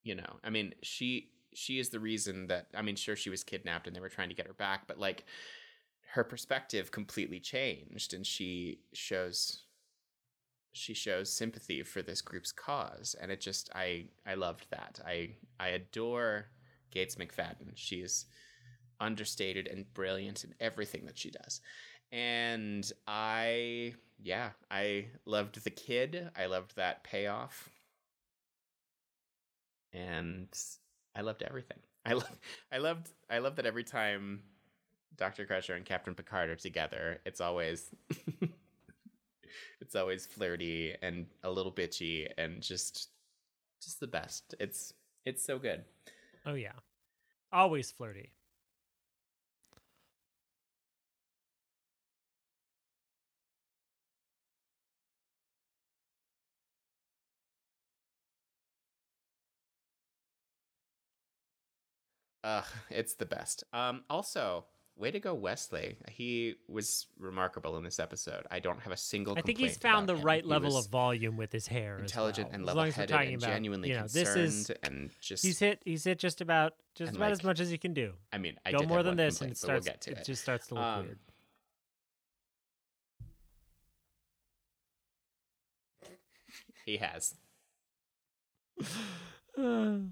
You 0.04 0.16
know, 0.16 0.40
I 0.44 0.50
mean, 0.50 0.74
she 0.82 1.30
she 1.54 1.80
is 1.80 1.90
the 1.90 2.00
reason 2.00 2.48
that 2.48 2.68
I 2.76 2.82
mean, 2.82 2.96
sure 2.96 3.16
she 3.16 3.30
was 3.30 3.44
kidnapped 3.44 3.88
and 3.88 3.96
they 3.96 4.00
were 4.00 4.10
trying 4.10 4.30
to 4.30 4.36
get 4.36 4.48
her 4.48 4.54
back, 4.54 4.88
but 4.88 4.98
like 4.98 5.26
her 6.14 6.24
perspective 6.24 6.92
completely 6.92 7.40
changed 7.40 8.14
and 8.14 8.26
she 8.26 8.80
shows 8.94 9.64
she 10.74 10.94
shows 10.94 11.32
sympathy 11.32 11.84
for 11.84 12.02
this 12.02 12.22
group's 12.22 12.52
cause. 12.52 13.16
And 13.22 13.32
it 13.32 13.42
just 13.42 13.70
i 13.76 14.06
i 14.26 14.34
loved 14.34 14.68
that. 14.72 15.00
I 15.06 15.32
i 15.60 15.70
adore 15.70 16.48
gates 16.92 17.16
mcfadden. 17.16 17.74
She's 17.76 18.26
understated 19.00 19.68
and 19.68 19.92
brilliant 19.94 20.44
in 20.44 20.54
everything 20.60 21.06
that 21.08 21.18
she 21.18 21.32
does 21.32 21.60
and 22.12 22.92
i 23.08 23.94
yeah 24.22 24.50
i 24.70 25.06
loved 25.26 25.64
the 25.64 25.70
kid 25.70 26.30
i 26.38 26.46
loved 26.46 26.76
that 26.76 27.04
payoff 27.04 27.70
and 29.94 30.48
i 31.16 31.22
loved 31.22 31.42
everything 31.44 31.78
i 32.06 32.14
love 32.14 32.40
i 32.72 32.78
loved 32.78 33.10
i 33.30 33.38
loved 33.40 33.58
that 33.58 33.66
every 33.66 33.84
time 33.84 34.42
Dr. 35.18 35.46
Crusher 35.46 35.76
and 35.76 35.86
Captain 35.86 36.16
Picard 36.16 36.50
are 36.50 36.56
together, 36.56 37.20
it's 37.26 37.42
always 37.42 37.92
it's 39.82 39.96
always 39.96 40.26
flirty 40.26 40.96
and 41.02 41.28
a 41.44 41.52
little 41.52 41.72
bitchy 41.72 42.28
and 42.38 42.62
just 42.62 43.10
just 43.82 44.00
the 44.00 44.08
best. 44.08 44.56
It's 44.60 44.94
it's 45.26 45.44
so 45.44 45.60
good. 45.60 45.84
Oh 46.46 46.56
yeah. 46.56 46.74
Always 47.52 47.92
flirty. 47.92 48.32
Ugh, 62.44 62.66
it's 62.90 63.14
the 63.16 63.26
best. 63.26 63.64
Um 63.74 64.04
also, 64.10 64.66
way 65.02 65.12
to 65.12 65.20
go, 65.20 65.34
Wesley. 65.34 65.98
He 66.10 66.56
was 66.68 67.08
remarkable 67.20 67.78
in 67.78 67.84
this 67.84 68.00
episode. 68.00 68.46
I 68.52 68.60
don't 68.60 68.80
have 68.82 68.94
a 68.94 68.98
single. 68.98 69.38
I 69.38 69.42
think 69.42 69.58
he's 69.58 69.78
found 69.78 70.08
the 70.08 70.16
right 70.16 70.46
level 70.46 70.78
of 70.78 70.88
volume 70.88 71.36
with 71.38 71.52
his 71.52 71.68
hair. 71.68 71.98
Intelligent 71.98 72.50
well. 72.50 72.56
and 72.56 72.66
level-headed 72.66 73.16
and 73.16 73.36
about, 73.36 73.50
genuinely 73.50 73.90
you 73.90 73.96
know, 73.96 74.02
concerned. 74.02 74.28
This 74.28 74.36
is, 74.36 74.72
and 74.84 75.10
just 75.20 75.44
he's 75.44 75.60
hit. 75.60 75.82
He's 75.84 76.04
hit 76.04 76.20
just 76.20 76.40
about 76.42 76.76
just 76.96 77.16
about 77.16 77.26
like, 77.26 77.32
as 77.32 77.44
much 77.44 77.60
as 77.60 77.72
you 77.72 77.80
can 77.80 77.94
do. 77.94 78.14
I 78.32 78.38
mean, 78.38 78.58
I 78.66 78.72
go 78.72 78.84
more 78.84 79.04
than 79.04 79.18
this, 79.18 79.42
and 79.42 79.52
it 79.52 79.58
starts. 79.58 79.88
We'll 79.88 79.96
it, 79.96 80.08
it, 80.08 80.26
just 80.26 80.42
starts 80.42 80.68
to 80.68 80.76
look 80.76 80.84
um, 80.84 81.06
weird. 81.06 81.20
He 86.86 86.98
has. 86.98 87.36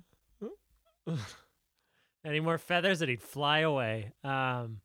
Any 2.26 2.40
more 2.40 2.58
feathers 2.58 3.02
and 3.02 3.10
he'd 3.10 3.22
fly 3.22 3.60
away. 3.60 4.12
Um, 4.24 4.82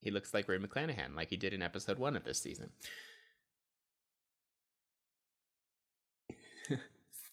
he 0.00 0.10
looks 0.10 0.32
like 0.34 0.48
Rue 0.48 0.58
McClanahan, 0.60 1.14
like 1.16 1.30
he 1.30 1.36
did 1.36 1.52
in 1.52 1.62
episode 1.62 1.98
one 1.98 2.16
of 2.16 2.24
this 2.24 2.40
season. 2.40 2.70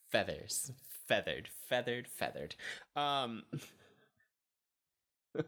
Feathers. 0.10 0.72
Feathered, 1.08 1.48
feathered, 1.70 2.08
feathered. 2.08 2.56
Um 2.96 3.44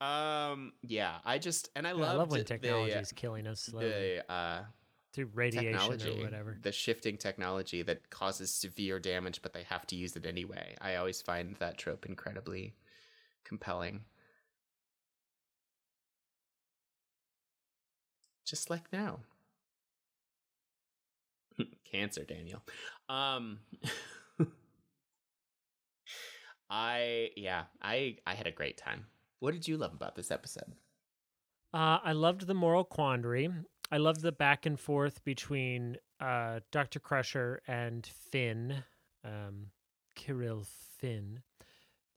Um 0.00 0.72
yeah, 0.82 1.18
I 1.24 1.38
just 1.38 1.70
and 1.74 1.86
I, 1.86 1.92
yeah, 1.92 2.04
I 2.04 2.12
love 2.12 2.30
when 2.30 2.44
technology 2.44 2.92
is 2.92 3.12
killing 3.12 3.46
us 3.46 3.60
slowly. 3.62 3.88
The 3.88 4.32
uh 4.32 4.62
through 5.16 5.30
radiation 5.34 5.72
technology, 5.72 6.20
or 6.20 6.24
whatever. 6.24 6.58
The 6.62 6.70
shifting 6.72 7.16
technology 7.16 7.82
that 7.82 8.10
causes 8.10 8.52
severe 8.52 9.00
damage, 9.00 9.40
but 9.42 9.54
they 9.54 9.62
have 9.62 9.86
to 9.88 9.96
use 9.96 10.14
it 10.14 10.26
anyway. 10.26 10.76
I 10.80 10.96
always 10.96 11.22
find 11.22 11.56
that 11.56 11.78
trope 11.78 12.04
incredibly 12.06 12.74
compelling. 13.42 14.02
Just 18.44 18.68
like 18.68 18.92
now. 18.92 19.20
Cancer, 21.90 22.24
Daniel. 22.24 22.62
Um 23.08 23.60
I 26.68 27.30
yeah, 27.36 27.64
I 27.80 28.18
I 28.26 28.34
had 28.34 28.46
a 28.46 28.52
great 28.52 28.76
time. 28.76 29.06
What 29.40 29.54
did 29.54 29.66
you 29.66 29.78
love 29.78 29.94
about 29.94 30.14
this 30.14 30.30
episode? 30.30 30.74
Uh, 31.74 31.98
I 32.02 32.12
loved 32.12 32.46
the 32.46 32.54
moral 32.54 32.84
quandary. 32.84 33.50
I 33.90 33.98
love 33.98 34.20
the 34.20 34.32
back 34.32 34.66
and 34.66 34.78
forth 34.78 35.22
between 35.24 35.98
uh, 36.20 36.60
Dr. 36.72 36.98
Crusher 36.98 37.62
and 37.66 38.06
Finn, 38.06 38.82
um, 39.24 39.66
Kyril 40.16 40.66
Finn. 40.98 41.40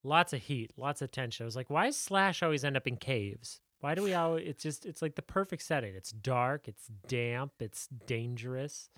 Lots 0.03 0.33
of 0.33 0.41
heat, 0.41 0.71
lots 0.77 1.01
of 1.01 1.11
tension. 1.11 1.43
I 1.43 1.45
was 1.45 1.55
like, 1.55 1.69
why 1.69 1.87
does 1.87 1.97
Slash 1.97 2.41
always 2.41 2.63
end 2.63 2.77
up 2.77 2.87
in 2.87 2.97
caves? 2.97 3.59
Why 3.81 3.95
do 3.95 4.03
we 4.03 4.13
always? 4.13 4.47
It's 4.47 4.63
just, 4.63 4.85
it's 4.85 5.01
like 5.01 5.15
the 5.15 5.21
perfect 5.21 5.63
setting. 5.63 5.93
It's 5.95 6.11
dark, 6.11 6.67
it's 6.67 6.87
damp, 7.07 7.53
it's 7.59 7.87
dangerous. 8.07 8.89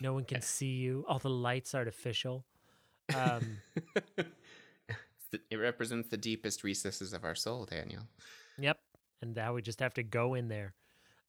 No 0.00 0.14
one 0.14 0.24
can 0.24 0.40
see 0.42 0.74
you. 0.76 1.04
All 1.08 1.18
the 1.18 1.30
lights 1.30 1.74
artificial. 1.74 2.44
Um, 3.14 3.58
it 5.50 5.56
represents 5.56 6.08
the 6.08 6.16
deepest 6.16 6.62
recesses 6.64 7.12
of 7.12 7.24
our 7.24 7.34
soul, 7.34 7.64
Daniel. 7.64 8.02
Yep, 8.58 8.78
and 9.20 9.34
now 9.34 9.54
we 9.54 9.62
just 9.62 9.80
have 9.80 9.94
to 9.94 10.02
go 10.02 10.34
in 10.34 10.48
there. 10.48 10.74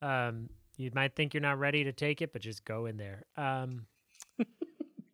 Um, 0.01 0.49
you 0.77 0.91
might 0.93 1.15
think 1.15 1.33
you're 1.33 1.41
not 1.41 1.59
ready 1.59 1.83
to 1.85 1.91
take 1.91 2.21
it, 2.21 2.33
but 2.33 2.41
just 2.41 2.65
go 2.65 2.85
in 2.85 2.97
there. 2.97 3.25
Um, 3.37 3.85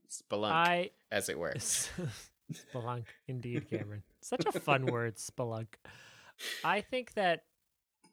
spelunk, 0.10 0.52
I, 0.52 0.92
as 1.12 1.30
it 1.30 1.38
were. 1.38 1.54
spelunk, 2.54 3.06
indeed, 3.28 3.70
Cameron. 3.70 4.04
Such 4.22 4.46
a 4.46 4.60
fun 4.60 4.86
word, 4.86 5.18
spelunk. 5.18 5.68
I 6.64 6.82
think 6.82 7.14
that 7.14 7.44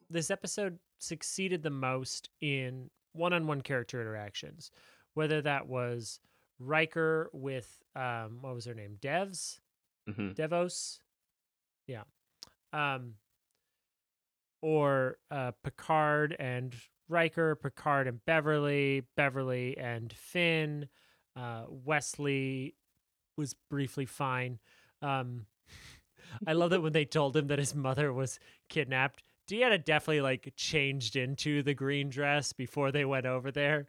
this 0.09 0.29
episode 0.31 0.79
succeeded 0.99 1.63
the 1.63 1.69
most 1.69 2.29
in 2.41 2.89
one-on-one 3.13 3.61
character 3.61 4.01
interactions, 4.01 4.71
whether 5.13 5.41
that 5.41 5.67
was 5.67 6.19
Riker 6.59 7.29
with 7.33 7.79
um, 7.95 8.39
what 8.41 8.53
was 8.53 8.65
her 8.65 8.73
name, 8.73 8.97
Devs, 9.01 9.59
mm-hmm. 10.09 10.31
Devos, 10.31 10.99
yeah, 11.87 12.03
um, 12.73 13.13
or 14.61 15.17
uh, 15.31 15.51
Picard 15.63 16.35
and 16.37 16.75
Riker, 17.09 17.55
Picard, 17.55 18.07
and 18.07 18.23
Beverly, 18.25 19.03
Beverly 19.17 19.77
and 19.77 20.13
Finn. 20.13 20.87
Uh, 21.35 21.63
Wesley 21.67 22.75
was 23.37 23.55
briefly 23.69 24.05
fine. 24.05 24.59
Um, 25.01 25.45
I 26.47 26.53
love 26.53 26.69
that 26.69 26.81
when 26.81 26.93
they 26.93 27.05
told 27.05 27.35
him 27.35 27.47
that 27.47 27.59
his 27.59 27.73
mother 27.73 28.13
was 28.13 28.39
kidnapped, 28.69 29.23
Deanna 29.49 29.83
definitely 29.83 30.21
like 30.21 30.53
changed 30.55 31.15
into 31.15 31.63
the 31.63 31.73
green 31.73 32.09
dress 32.09 32.53
before 32.53 32.91
they 32.91 33.05
went 33.05 33.25
over 33.25 33.51
there. 33.51 33.87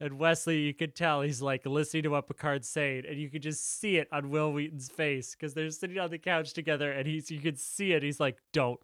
And 0.00 0.18
Wesley, 0.18 0.58
you 0.60 0.74
could 0.74 0.96
tell 0.96 1.22
he's 1.22 1.42
like 1.42 1.66
listening 1.66 2.04
to 2.04 2.08
what 2.08 2.26
Picard's 2.26 2.68
saying, 2.68 3.04
and 3.08 3.18
you 3.18 3.30
could 3.30 3.42
just 3.42 3.80
see 3.80 3.96
it 3.96 4.08
on 4.10 4.30
Wil 4.30 4.52
Wheaton's 4.52 4.88
face 4.88 5.32
because 5.34 5.54
they're 5.54 5.70
sitting 5.70 5.98
on 5.98 6.10
the 6.10 6.18
couch 6.18 6.52
together, 6.52 6.90
and 6.90 7.06
he's 7.06 7.30
you 7.30 7.40
could 7.40 7.60
see 7.60 7.92
it. 7.92 8.02
He's 8.02 8.18
like, 8.18 8.38
"Don't 8.52 8.80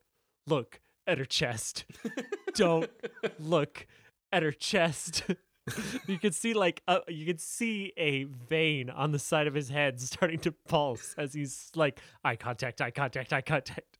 look 0.47 0.81
at 1.07 1.19
her 1.19 1.25
chest. 1.25 1.85
Don't 2.55 2.91
look 3.39 3.87
at 4.33 4.43
her 4.43 4.53
chest. 4.53 5.25
you 6.07 6.19
could 6.19 6.35
see 6.35 6.55
like 6.55 6.83
a, 6.89 7.01
you 7.09 7.27
could 7.27 7.41
see 7.41 7.93
a 7.97 8.25
vein 8.25 8.91
on 8.91 9.13
the 9.13 9.19
side 9.19 9.47
of 9.47 9.55
his 9.55 9.69
head 9.69 10.01
starting 10.01 10.39
to 10.41 10.53
pulse 10.53 11.15
as 11.19 11.35
he's 11.35 11.71
like 11.75 12.01
eye 12.25 12.37
contact, 12.37 12.81
eye 12.81 12.91
contact, 12.91 13.33
eye 13.33 13.43
contact. 13.43 13.99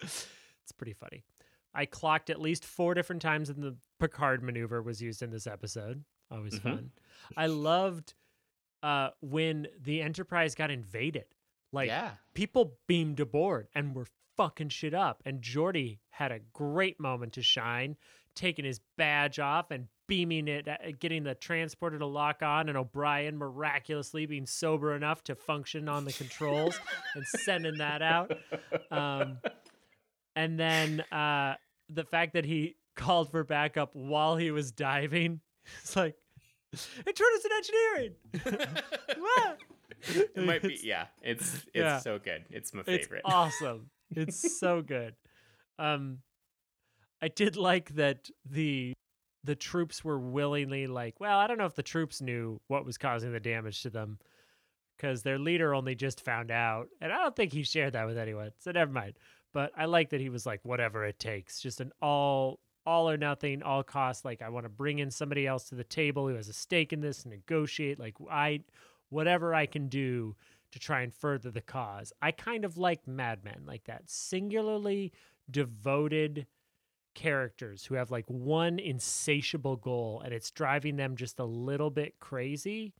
it's 0.00 0.26
pretty 0.76 0.92
funny. 0.94 1.24
I 1.74 1.86
clocked 1.86 2.30
at 2.30 2.40
least 2.40 2.64
four 2.64 2.94
different 2.94 3.22
times 3.22 3.48
in 3.48 3.60
the 3.60 3.76
Picard 4.00 4.42
maneuver 4.42 4.82
was 4.82 5.00
used 5.00 5.22
in 5.22 5.30
this 5.30 5.46
episode. 5.46 6.04
Always 6.30 6.54
mm-hmm. 6.54 6.68
fun. 6.68 6.90
I 7.36 7.46
loved 7.46 8.14
uh, 8.82 9.10
when 9.20 9.68
the 9.80 10.02
Enterprise 10.02 10.54
got 10.54 10.70
invaded. 10.70 11.26
Like 11.72 11.88
yeah. 11.88 12.10
people 12.34 12.74
beamed 12.88 13.20
aboard 13.20 13.68
and 13.74 13.94
were 13.94 14.06
fucking 14.40 14.70
shit 14.70 14.94
up. 14.94 15.22
And 15.26 15.42
Geordi 15.42 15.98
had 16.10 16.32
a 16.32 16.38
great 16.54 16.98
moment 16.98 17.34
to 17.34 17.42
shine, 17.42 17.96
taking 18.34 18.64
his 18.64 18.80
badge 18.96 19.38
off 19.38 19.70
and 19.70 19.86
beaming 20.08 20.48
it, 20.48 20.66
uh, 20.66 20.76
getting 20.98 21.24
the 21.24 21.34
transporter 21.34 21.98
to 21.98 22.06
lock 22.06 22.42
on, 22.42 22.68
and 22.70 22.78
O'Brien 22.78 23.36
miraculously 23.36 24.24
being 24.24 24.46
sober 24.46 24.94
enough 24.96 25.22
to 25.24 25.34
function 25.34 25.90
on 25.90 26.06
the 26.06 26.12
controls 26.14 26.80
and 27.14 27.24
sending 27.26 27.76
that 27.78 28.00
out. 28.00 28.32
Um, 28.90 29.38
and 30.34 30.58
then 30.58 31.00
uh, 31.12 31.54
the 31.90 32.04
fact 32.04 32.32
that 32.32 32.46
he 32.46 32.76
called 32.96 33.30
for 33.30 33.44
backup 33.44 33.90
while 33.94 34.36
he 34.36 34.50
was 34.50 34.72
diving, 34.72 35.40
it's 35.82 35.96
like, 35.96 36.14
it 36.72 37.14
turned 37.14 37.36
us 37.36 37.44
in 37.44 37.52
engineering. 38.46 38.68
What? 39.18 39.58
it 40.34 40.44
might 40.46 40.62
be 40.62 40.78
yeah 40.82 41.06
it's 41.20 41.56
it's 41.56 41.66
Yeah. 41.74 41.98
so 41.98 42.18
good 42.18 42.46
it's 42.48 42.72
my 42.72 42.80
It's 42.86 43.04
favorite 43.04 43.20
awesome. 43.26 43.90
It's 44.14 44.58
so 44.58 44.82
good. 44.82 45.14
Um 45.78 46.18
I 47.22 47.28
did 47.28 47.56
like 47.56 47.94
that 47.96 48.30
the 48.44 48.92
the 49.42 49.54
troops 49.54 50.04
were 50.04 50.18
willingly 50.18 50.86
like, 50.86 51.18
well, 51.18 51.38
I 51.38 51.46
don't 51.46 51.58
know 51.58 51.64
if 51.64 51.74
the 51.74 51.82
troops 51.82 52.20
knew 52.20 52.60
what 52.68 52.84
was 52.84 52.98
causing 52.98 53.32
the 53.32 53.40
damage 53.40 53.82
to 53.82 53.90
them 53.90 54.18
cuz 54.98 55.22
their 55.22 55.38
leader 55.38 55.74
only 55.74 55.94
just 55.94 56.24
found 56.24 56.50
out. 56.50 56.88
And 57.00 57.12
I 57.12 57.18
don't 57.18 57.34
think 57.34 57.52
he 57.52 57.62
shared 57.62 57.94
that 57.94 58.06
with 58.06 58.18
anyone. 58.18 58.52
So 58.58 58.70
never 58.72 58.92
mind. 58.92 59.18
But 59.52 59.72
I 59.76 59.86
like 59.86 60.10
that 60.10 60.20
he 60.20 60.28
was 60.28 60.46
like 60.46 60.64
whatever 60.64 61.04
it 61.04 61.18
takes, 61.18 61.60
just 61.60 61.80
an 61.80 61.92
all 62.00 62.60
all 62.86 63.08
or 63.10 63.16
nothing, 63.16 63.62
all 63.62 63.82
costs 63.82 64.24
like 64.24 64.42
I 64.42 64.48
want 64.48 64.64
to 64.64 64.70
bring 64.70 64.98
in 64.98 65.10
somebody 65.10 65.46
else 65.46 65.68
to 65.68 65.74
the 65.74 65.84
table 65.84 66.28
who 66.28 66.34
has 66.34 66.48
a 66.48 66.52
stake 66.52 66.92
in 66.92 67.00
this 67.00 67.24
and 67.24 67.32
negotiate 67.32 67.98
like 67.98 68.14
I 68.30 68.62
whatever 69.10 69.54
I 69.54 69.66
can 69.66 69.88
do 69.88 70.36
to 70.72 70.78
try 70.78 71.02
and 71.02 71.12
further 71.12 71.50
the 71.50 71.60
cause. 71.60 72.12
I 72.22 72.30
kind 72.32 72.64
of 72.64 72.76
like 72.78 73.06
Mad 73.06 73.44
Men, 73.44 73.62
like 73.66 73.84
that 73.84 74.10
singularly 74.10 75.12
devoted 75.50 76.46
characters 77.14 77.84
who 77.84 77.96
have 77.96 78.10
like 78.10 78.28
one 78.28 78.78
insatiable 78.78 79.76
goal 79.76 80.22
and 80.24 80.32
it's 80.32 80.50
driving 80.50 80.96
them 80.96 81.16
just 81.16 81.40
a 81.40 81.44
little 81.44 81.90
bit 81.90 82.14
crazy. 82.20 82.94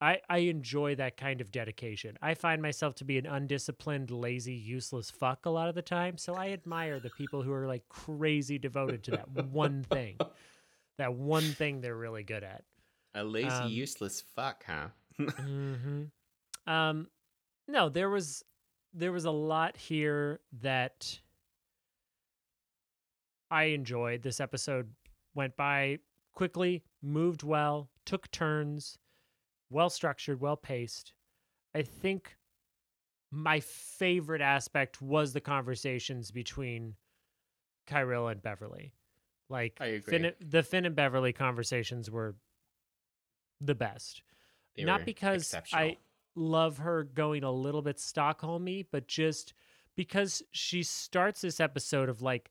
I 0.00 0.20
I 0.28 0.38
enjoy 0.38 0.96
that 0.96 1.16
kind 1.16 1.40
of 1.40 1.50
dedication. 1.50 2.18
I 2.20 2.34
find 2.34 2.60
myself 2.60 2.96
to 2.96 3.04
be 3.04 3.16
an 3.16 3.24
undisciplined, 3.26 4.10
lazy, 4.10 4.52
useless 4.52 5.10
fuck 5.10 5.46
a 5.46 5.50
lot 5.50 5.68
of 5.68 5.74
the 5.74 5.82
time, 5.82 6.18
so 6.18 6.34
I 6.34 6.50
admire 6.50 7.00
the 7.00 7.08
people 7.10 7.42
who 7.42 7.52
are 7.52 7.66
like 7.66 7.88
crazy 7.88 8.58
devoted 8.58 9.04
to 9.04 9.12
that 9.12 9.30
one 9.30 9.82
thing. 9.90 10.16
That 10.98 11.14
one 11.14 11.54
thing 11.54 11.80
they're 11.80 11.96
really 11.96 12.24
good 12.24 12.42
at. 12.44 12.64
a 13.14 13.24
lazy 13.24 13.48
um, 13.48 13.72
useless 13.72 14.20
fuck 14.34 14.64
huh 14.66 14.88
hmm 15.18 16.04
Um, 16.66 17.08
no, 17.68 17.88
there 17.88 18.10
was 18.10 18.44
there 18.94 19.12
was 19.12 19.24
a 19.24 19.30
lot 19.30 19.76
here 19.76 20.40
that 20.60 21.20
I 23.50 23.64
enjoyed. 23.64 24.22
This 24.22 24.40
episode 24.40 24.90
went 25.34 25.56
by 25.56 25.98
quickly, 26.32 26.82
moved 27.02 27.42
well, 27.42 27.90
took 28.04 28.30
turns, 28.30 28.98
well 29.70 29.90
structured, 29.90 30.40
well 30.40 30.56
paced. 30.56 31.12
I 31.74 31.82
think 31.82 32.36
my 33.30 33.60
favorite 33.60 34.40
aspect 34.40 35.02
was 35.02 35.32
the 35.32 35.40
conversations 35.40 36.30
between 36.30 36.94
Kyril 37.86 38.30
and 38.30 38.42
Beverly. 38.42 38.94
Like 39.48 39.76
I 39.80 39.86
agree. 39.86 40.18
Finn, 40.18 40.32
the 40.40 40.62
Finn 40.62 40.86
and 40.86 40.96
Beverly 40.96 41.32
conversations 41.32 42.10
were 42.10 42.34
the 43.60 43.74
best 43.74 44.22
They 44.76 44.84
not 44.84 45.04
because. 45.04 45.54
I 45.72 45.98
love 46.36 46.78
her 46.78 47.04
going 47.04 47.42
a 47.42 47.50
little 47.50 47.82
bit 47.82 47.96
Stockholmy, 47.96 48.86
but 48.90 49.08
just 49.08 49.54
because 49.96 50.42
she 50.52 50.82
starts 50.82 51.40
this 51.40 51.60
episode 51.60 52.08
of 52.08 52.22
like 52.22 52.50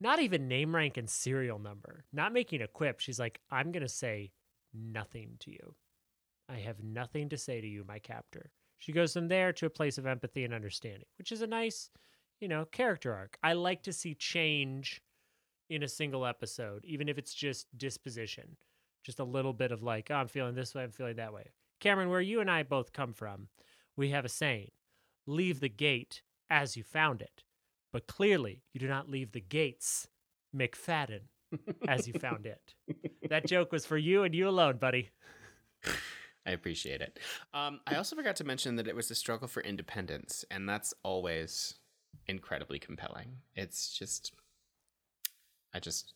not 0.00 0.20
even 0.20 0.48
name 0.48 0.74
rank 0.74 0.96
and 0.96 1.08
serial 1.08 1.58
number, 1.58 2.04
not 2.12 2.32
making 2.32 2.60
a 2.60 2.68
quip. 2.68 3.00
She's 3.00 3.18
like, 3.18 3.40
I'm 3.50 3.72
gonna 3.72 3.88
say 3.88 4.32
nothing 4.74 5.36
to 5.40 5.50
you. 5.50 5.74
I 6.48 6.56
have 6.58 6.82
nothing 6.82 7.28
to 7.30 7.38
say 7.38 7.60
to 7.60 7.66
you, 7.66 7.84
my 7.86 7.98
captor. 7.98 8.50
She 8.78 8.92
goes 8.92 9.12
from 9.12 9.28
there 9.28 9.52
to 9.54 9.66
a 9.66 9.70
place 9.70 9.96
of 9.96 10.06
empathy 10.06 10.44
and 10.44 10.52
understanding, 10.52 11.06
which 11.16 11.30
is 11.30 11.40
a 11.40 11.46
nice, 11.46 11.88
you 12.40 12.48
know, 12.48 12.64
character 12.64 13.14
arc. 13.14 13.38
I 13.42 13.52
like 13.52 13.84
to 13.84 13.92
see 13.92 14.14
change 14.14 15.00
in 15.70 15.84
a 15.84 15.88
single 15.88 16.26
episode, 16.26 16.84
even 16.84 17.08
if 17.08 17.16
it's 17.16 17.32
just 17.32 17.66
disposition. 17.78 18.56
Just 19.04 19.20
a 19.20 19.24
little 19.24 19.52
bit 19.52 19.72
of 19.72 19.82
like, 19.82 20.08
oh, 20.10 20.16
I'm 20.16 20.28
feeling 20.28 20.54
this 20.54 20.74
way, 20.74 20.82
I'm 20.82 20.90
feeling 20.90 21.16
that 21.16 21.32
way. 21.32 21.46
Cameron, 21.82 22.10
where 22.10 22.20
you 22.20 22.40
and 22.40 22.48
I 22.48 22.62
both 22.62 22.92
come 22.92 23.12
from, 23.12 23.48
we 23.96 24.10
have 24.10 24.24
a 24.24 24.28
saying 24.28 24.70
leave 25.26 25.58
the 25.58 25.68
gate 25.68 26.22
as 26.48 26.76
you 26.76 26.84
found 26.84 27.20
it. 27.20 27.42
But 27.92 28.06
clearly, 28.06 28.62
you 28.72 28.78
do 28.78 28.86
not 28.86 29.10
leave 29.10 29.32
the 29.32 29.40
gates, 29.40 30.06
McFadden, 30.56 31.22
as 31.88 32.06
you 32.06 32.14
found 32.14 32.46
it. 32.46 32.74
That 33.28 33.46
joke 33.46 33.72
was 33.72 33.86
for 33.86 33.96
you 33.96 34.24
and 34.24 34.34
you 34.34 34.46
alone, 34.46 34.76
buddy. 34.76 35.08
I 36.44 36.50
appreciate 36.50 37.00
it. 37.00 37.18
Um, 37.54 37.80
I 37.86 37.94
also 37.94 38.14
forgot 38.14 38.36
to 38.36 38.44
mention 38.44 38.76
that 38.76 38.86
it 38.86 38.94
was 38.94 39.10
a 39.10 39.14
struggle 39.14 39.48
for 39.48 39.62
independence, 39.62 40.44
and 40.50 40.68
that's 40.68 40.92
always 41.02 41.76
incredibly 42.26 42.78
compelling. 42.78 43.38
It's 43.54 43.96
just, 43.96 44.32
I 45.72 45.80
just, 45.80 46.12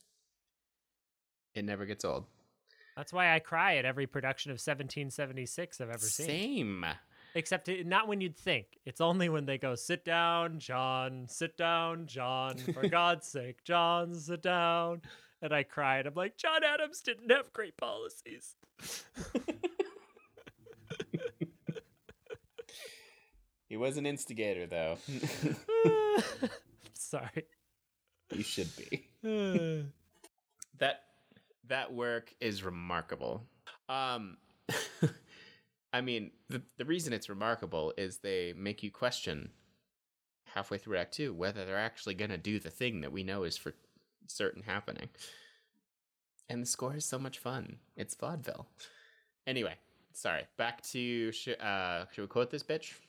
it 1.54 1.64
never 1.64 1.86
gets 1.86 2.04
old. 2.04 2.26
That's 2.96 3.12
why 3.12 3.34
I 3.34 3.38
cry 3.40 3.76
at 3.76 3.84
every 3.84 4.06
production 4.06 4.50
of 4.50 4.54
1776 4.54 5.80
I've 5.80 5.90
ever 5.90 5.98
seen. 5.98 6.26
Same. 6.26 6.86
Except 7.34 7.68
it, 7.68 7.86
not 7.86 8.08
when 8.08 8.22
you'd 8.22 8.36
think. 8.36 8.66
It's 8.86 9.02
only 9.02 9.28
when 9.28 9.44
they 9.44 9.58
go, 9.58 9.74
sit 9.74 10.04
down, 10.04 10.58
John, 10.58 11.26
sit 11.28 11.58
down, 11.58 12.06
John, 12.06 12.56
for 12.56 12.88
God's 12.88 13.26
sake, 13.26 13.62
John, 13.64 14.14
sit 14.14 14.42
down. 14.42 15.02
And 15.42 15.52
I 15.52 15.64
cried. 15.64 16.06
I'm 16.06 16.14
like, 16.14 16.38
John 16.38 16.64
Adams 16.64 17.02
didn't 17.02 17.30
have 17.30 17.52
great 17.52 17.76
policies. 17.76 18.56
He 23.68 23.76
was 23.76 23.96
an 23.96 24.06
instigator, 24.06 24.66
though. 24.66 24.96
Sorry. 26.94 27.46
you 28.32 28.42
should 28.42 28.70
be. 28.76 29.08
that 30.78 31.02
that 31.68 31.92
work 31.92 32.34
is 32.40 32.62
remarkable. 32.62 33.44
Um, 33.88 34.36
I 35.92 36.00
mean, 36.00 36.30
the 36.48 36.62
the 36.76 36.84
reason 36.84 37.12
it's 37.12 37.28
remarkable 37.28 37.92
is 37.96 38.18
they 38.18 38.52
make 38.56 38.82
you 38.82 38.90
question 38.90 39.50
halfway 40.54 40.78
through 40.78 40.96
Act 40.98 41.14
Two 41.14 41.32
whether 41.34 41.64
they're 41.64 41.78
actually 41.78 42.14
gonna 42.14 42.38
do 42.38 42.58
the 42.58 42.70
thing 42.70 43.00
that 43.00 43.12
we 43.12 43.22
know 43.22 43.44
is 43.44 43.56
for 43.56 43.74
certain 44.26 44.62
happening. 44.62 45.08
And 46.48 46.62
the 46.62 46.66
score 46.66 46.94
is 46.94 47.04
so 47.04 47.18
much 47.18 47.38
fun. 47.38 47.78
It's 47.96 48.14
vaudeville. 48.14 48.66
Anyway, 49.46 49.74
sorry. 50.12 50.42
Back 50.56 50.82
to 50.92 51.32
sh- 51.32 51.48
uh, 51.60 52.04
should 52.12 52.22
we 52.22 52.28
quote 52.28 52.50
this 52.50 52.62
bitch? 52.62 52.92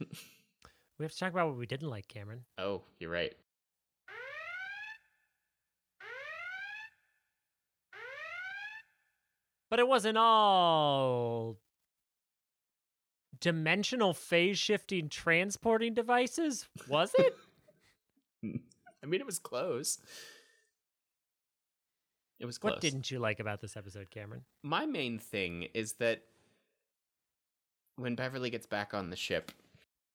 we 0.97 1.03
have 1.05 1.11
to 1.11 1.17
talk 1.17 1.31
about 1.31 1.49
what 1.49 1.57
we 1.57 1.67
didn't 1.67 1.89
like, 1.89 2.07
Cameron. 2.07 2.45
oh, 2.57 2.81
you're 2.99 3.11
right. 3.11 3.33
But 9.69 9.79
it 9.79 9.87
wasn't 9.87 10.17
all 10.17 11.57
dimensional 13.39 14.13
phase 14.13 14.57
shifting 14.57 15.09
transporting 15.09 15.93
devices, 15.93 16.67
was 16.87 17.13
it? 17.17 17.35
I 19.03 19.05
mean, 19.05 19.21
it 19.21 19.25
was 19.25 19.39
close. 19.39 19.99
It 22.39 22.45
was 22.45 22.57
close. 22.57 22.73
what 22.73 22.81
didn't 22.81 23.09
you 23.09 23.19
like 23.19 23.39
about 23.39 23.61
this 23.61 23.75
episode, 23.75 24.09
Cameron? 24.11 24.43
My 24.63 24.85
main 24.85 25.17
thing 25.17 25.67
is 25.73 25.93
that 25.93 26.21
when 27.95 28.15
Beverly 28.15 28.49
gets 28.49 28.67
back 28.67 28.93
on 28.93 29.09
the 29.09 29.15
ship 29.15 29.51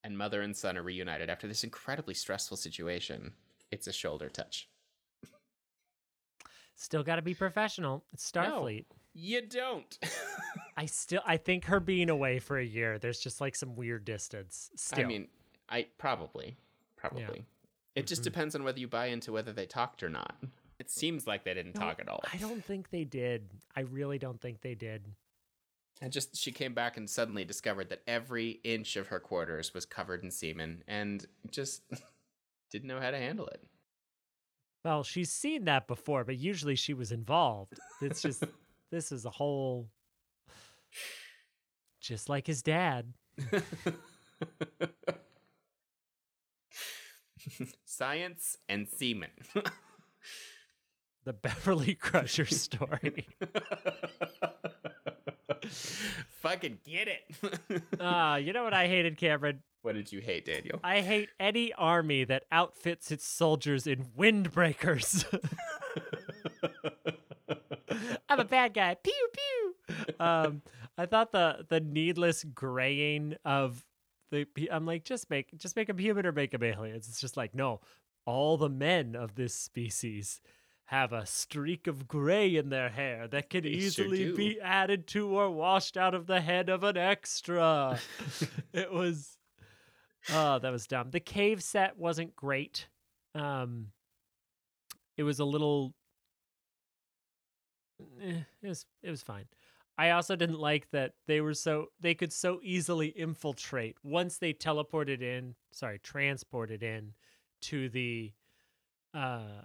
and 0.04 0.16
mother 0.16 0.40
and 0.40 0.56
son 0.56 0.78
are 0.78 0.82
reunited 0.82 1.28
after 1.30 1.48
this 1.48 1.64
incredibly 1.64 2.14
stressful 2.14 2.56
situation, 2.56 3.32
it's 3.70 3.86
a 3.86 3.92
shoulder 3.92 4.28
touch. 4.28 4.68
Still 6.76 7.02
got 7.02 7.16
to 7.16 7.22
be 7.22 7.34
professional. 7.34 8.04
It's 8.12 8.32
No. 8.34 8.84
You 9.14 9.42
don't. 9.42 9.98
I 10.76 10.86
still 10.86 11.20
I 11.26 11.36
think 11.36 11.64
her 11.66 11.80
being 11.80 12.08
away 12.10 12.38
for 12.38 12.58
a 12.58 12.64
year, 12.64 12.98
there's 12.98 13.20
just 13.20 13.40
like 13.40 13.54
some 13.54 13.76
weird 13.76 14.04
distance. 14.04 14.70
Still. 14.76 15.04
I 15.04 15.08
mean, 15.08 15.28
I 15.68 15.86
probably, 15.98 16.56
probably. 16.96 17.44
It 17.94 18.06
just 18.06 18.22
Mhm. 18.22 18.24
depends 18.24 18.54
on 18.54 18.64
whether 18.64 18.78
you 18.80 18.88
buy 18.88 19.06
into 19.06 19.32
whether 19.32 19.52
they 19.52 19.66
talked 19.66 20.02
or 20.02 20.08
not. 20.08 20.36
It 20.78 20.90
seems 20.90 21.26
like 21.26 21.44
they 21.44 21.52
didn't 21.54 21.74
No, 21.74 21.80
talk 21.82 22.00
at 22.00 22.08
all. 22.08 22.20
I 22.32 22.38
don't 22.38 22.64
think 22.64 22.88
they 22.90 23.04
did. 23.04 23.50
I 23.76 23.80
really 23.80 24.18
don't 24.18 24.40
think 24.40 24.62
they 24.62 24.74
did. 24.74 25.04
And 26.00 26.12
just 26.12 26.34
she 26.36 26.50
came 26.50 26.74
back 26.74 26.96
and 26.96 27.08
suddenly 27.08 27.44
discovered 27.44 27.90
that 27.90 28.02
every 28.06 28.52
inch 28.64 28.96
of 28.96 29.08
her 29.08 29.20
quarters 29.20 29.72
was 29.74 29.84
covered 29.86 30.24
in 30.24 30.30
semen 30.30 30.82
and 30.88 31.24
just 31.50 31.82
didn't 32.70 32.88
know 32.88 32.98
how 32.98 33.10
to 33.10 33.18
handle 33.18 33.46
it. 33.46 33.62
Well, 34.84 35.04
she's 35.04 35.30
seen 35.30 35.66
that 35.66 35.86
before, 35.86 36.24
but 36.24 36.36
usually 36.38 36.74
she 36.74 36.94
was 36.94 37.12
involved. 37.12 37.78
It's 38.00 38.20
just 38.22 38.42
this 38.92 39.10
is 39.10 39.24
a 39.24 39.30
whole 39.30 39.88
just 42.00 42.28
like 42.28 42.46
his 42.46 42.62
dad. 42.62 43.14
Science 47.84 48.58
and 48.68 48.86
semen. 48.88 49.30
The 51.24 51.32
Beverly 51.32 51.94
Crusher 51.94 52.46
story. 52.46 53.28
Fucking 56.40 56.78
get 56.84 57.06
it. 57.06 57.82
Ah, 58.00 58.34
you 58.34 58.52
know 58.52 58.64
what 58.64 58.74
I 58.74 58.88
hated, 58.88 59.16
Cameron? 59.16 59.62
what 59.82 59.94
did 59.94 60.10
you 60.10 60.20
hate, 60.20 60.46
Daniel? 60.46 60.80
I 60.82 61.00
hate 61.00 61.28
any 61.38 61.72
army 61.74 62.24
that 62.24 62.42
outfits 62.50 63.12
its 63.12 63.24
soldiers 63.24 63.86
in 63.86 64.06
windbreakers. 64.18 65.24
I'm 68.28 68.40
a 68.40 68.44
bad 68.44 68.74
guy. 68.74 68.96
Pew 69.02 69.28
pew. 69.32 69.74
Um, 70.20 70.62
I 70.98 71.06
thought 71.06 71.32
the 71.32 71.64
the 71.68 71.80
needless 71.80 72.44
graying 72.44 73.36
of 73.44 73.84
the 74.30 74.46
I'm 74.70 74.86
like 74.86 75.04
just 75.04 75.30
make 75.30 75.56
just 75.56 75.76
make 75.76 75.88
them 75.88 75.98
human 75.98 76.26
or 76.26 76.32
make 76.32 76.52
them 76.52 76.62
aliens. 76.62 77.08
It's 77.08 77.20
just 77.20 77.36
like 77.36 77.54
no, 77.54 77.80
all 78.26 78.56
the 78.56 78.68
men 78.68 79.14
of 79.16 79.34
this 79.34 79.54
species 79.54 80.40
have 80.86 81.12
a 81.12 81.24
streak 81.24 81.86
of 81.86 82.06
gray 82.06 82.54
in 82.54 82.68
their 82.68 82.90
hair 82.90 83.26
that 83.28 83.48
can 83.48 83.62
They 83.62 83.70
easily 83.70 84.24
do. 84.24 84.36
be 84.36 84.60
added 84.60 85.06
to 85.08 85.28
or 85.28 85.50
washed 85.50 85.96
out 85.96 86.14
of 86.14 86.26
the 86.26 86.40
head 86.40 86.68
of 86.68 86.84
an 86.84 86.96
extra. 86.98 87.98
it 88.72 88.92
was 88.92 89.38
oh 90.32 90.58
that 90.60 90.70
was 90.70 90.86
dumb 90.86 91.10
the 91.10 91.18
cave 91.18 91.60
set 91.62 91.98
wasn't 91.98 92.36
great 92.36 92.86
um 93.34 93.88
it 95.16 95.24
was 95.24 95.40
a 95.40 95.44
little 95.44 95.94
eh, 98.22 98.42
it 98.62 98.68
was 98.68 98.86
it 99.02 99.10
was 99.10 99.22
fine. 99.22 99.46
I 99.98 100.10
also 100.10 100.36
didn't 100.36 100.58
like 100.58 100.90
that 100.90 101.12
they 101.26 101.40
were 101.40 101.54
so 101.54 101.88
they 102.00 102.14
could 102.14 102.32
so 102.32 102.60
easily 102.62 103.08
infiltrate 103.08 103.96
once 104.02 104.38
they 104.38 104.52
teleported 104.52 105.20
in 105.20 105.54
sorry 105.70 105.98
transported 105.98 106.82
in 106.82 107.12
to 107.62 107.88
the 107.88 108.32
uh 109.14 109.62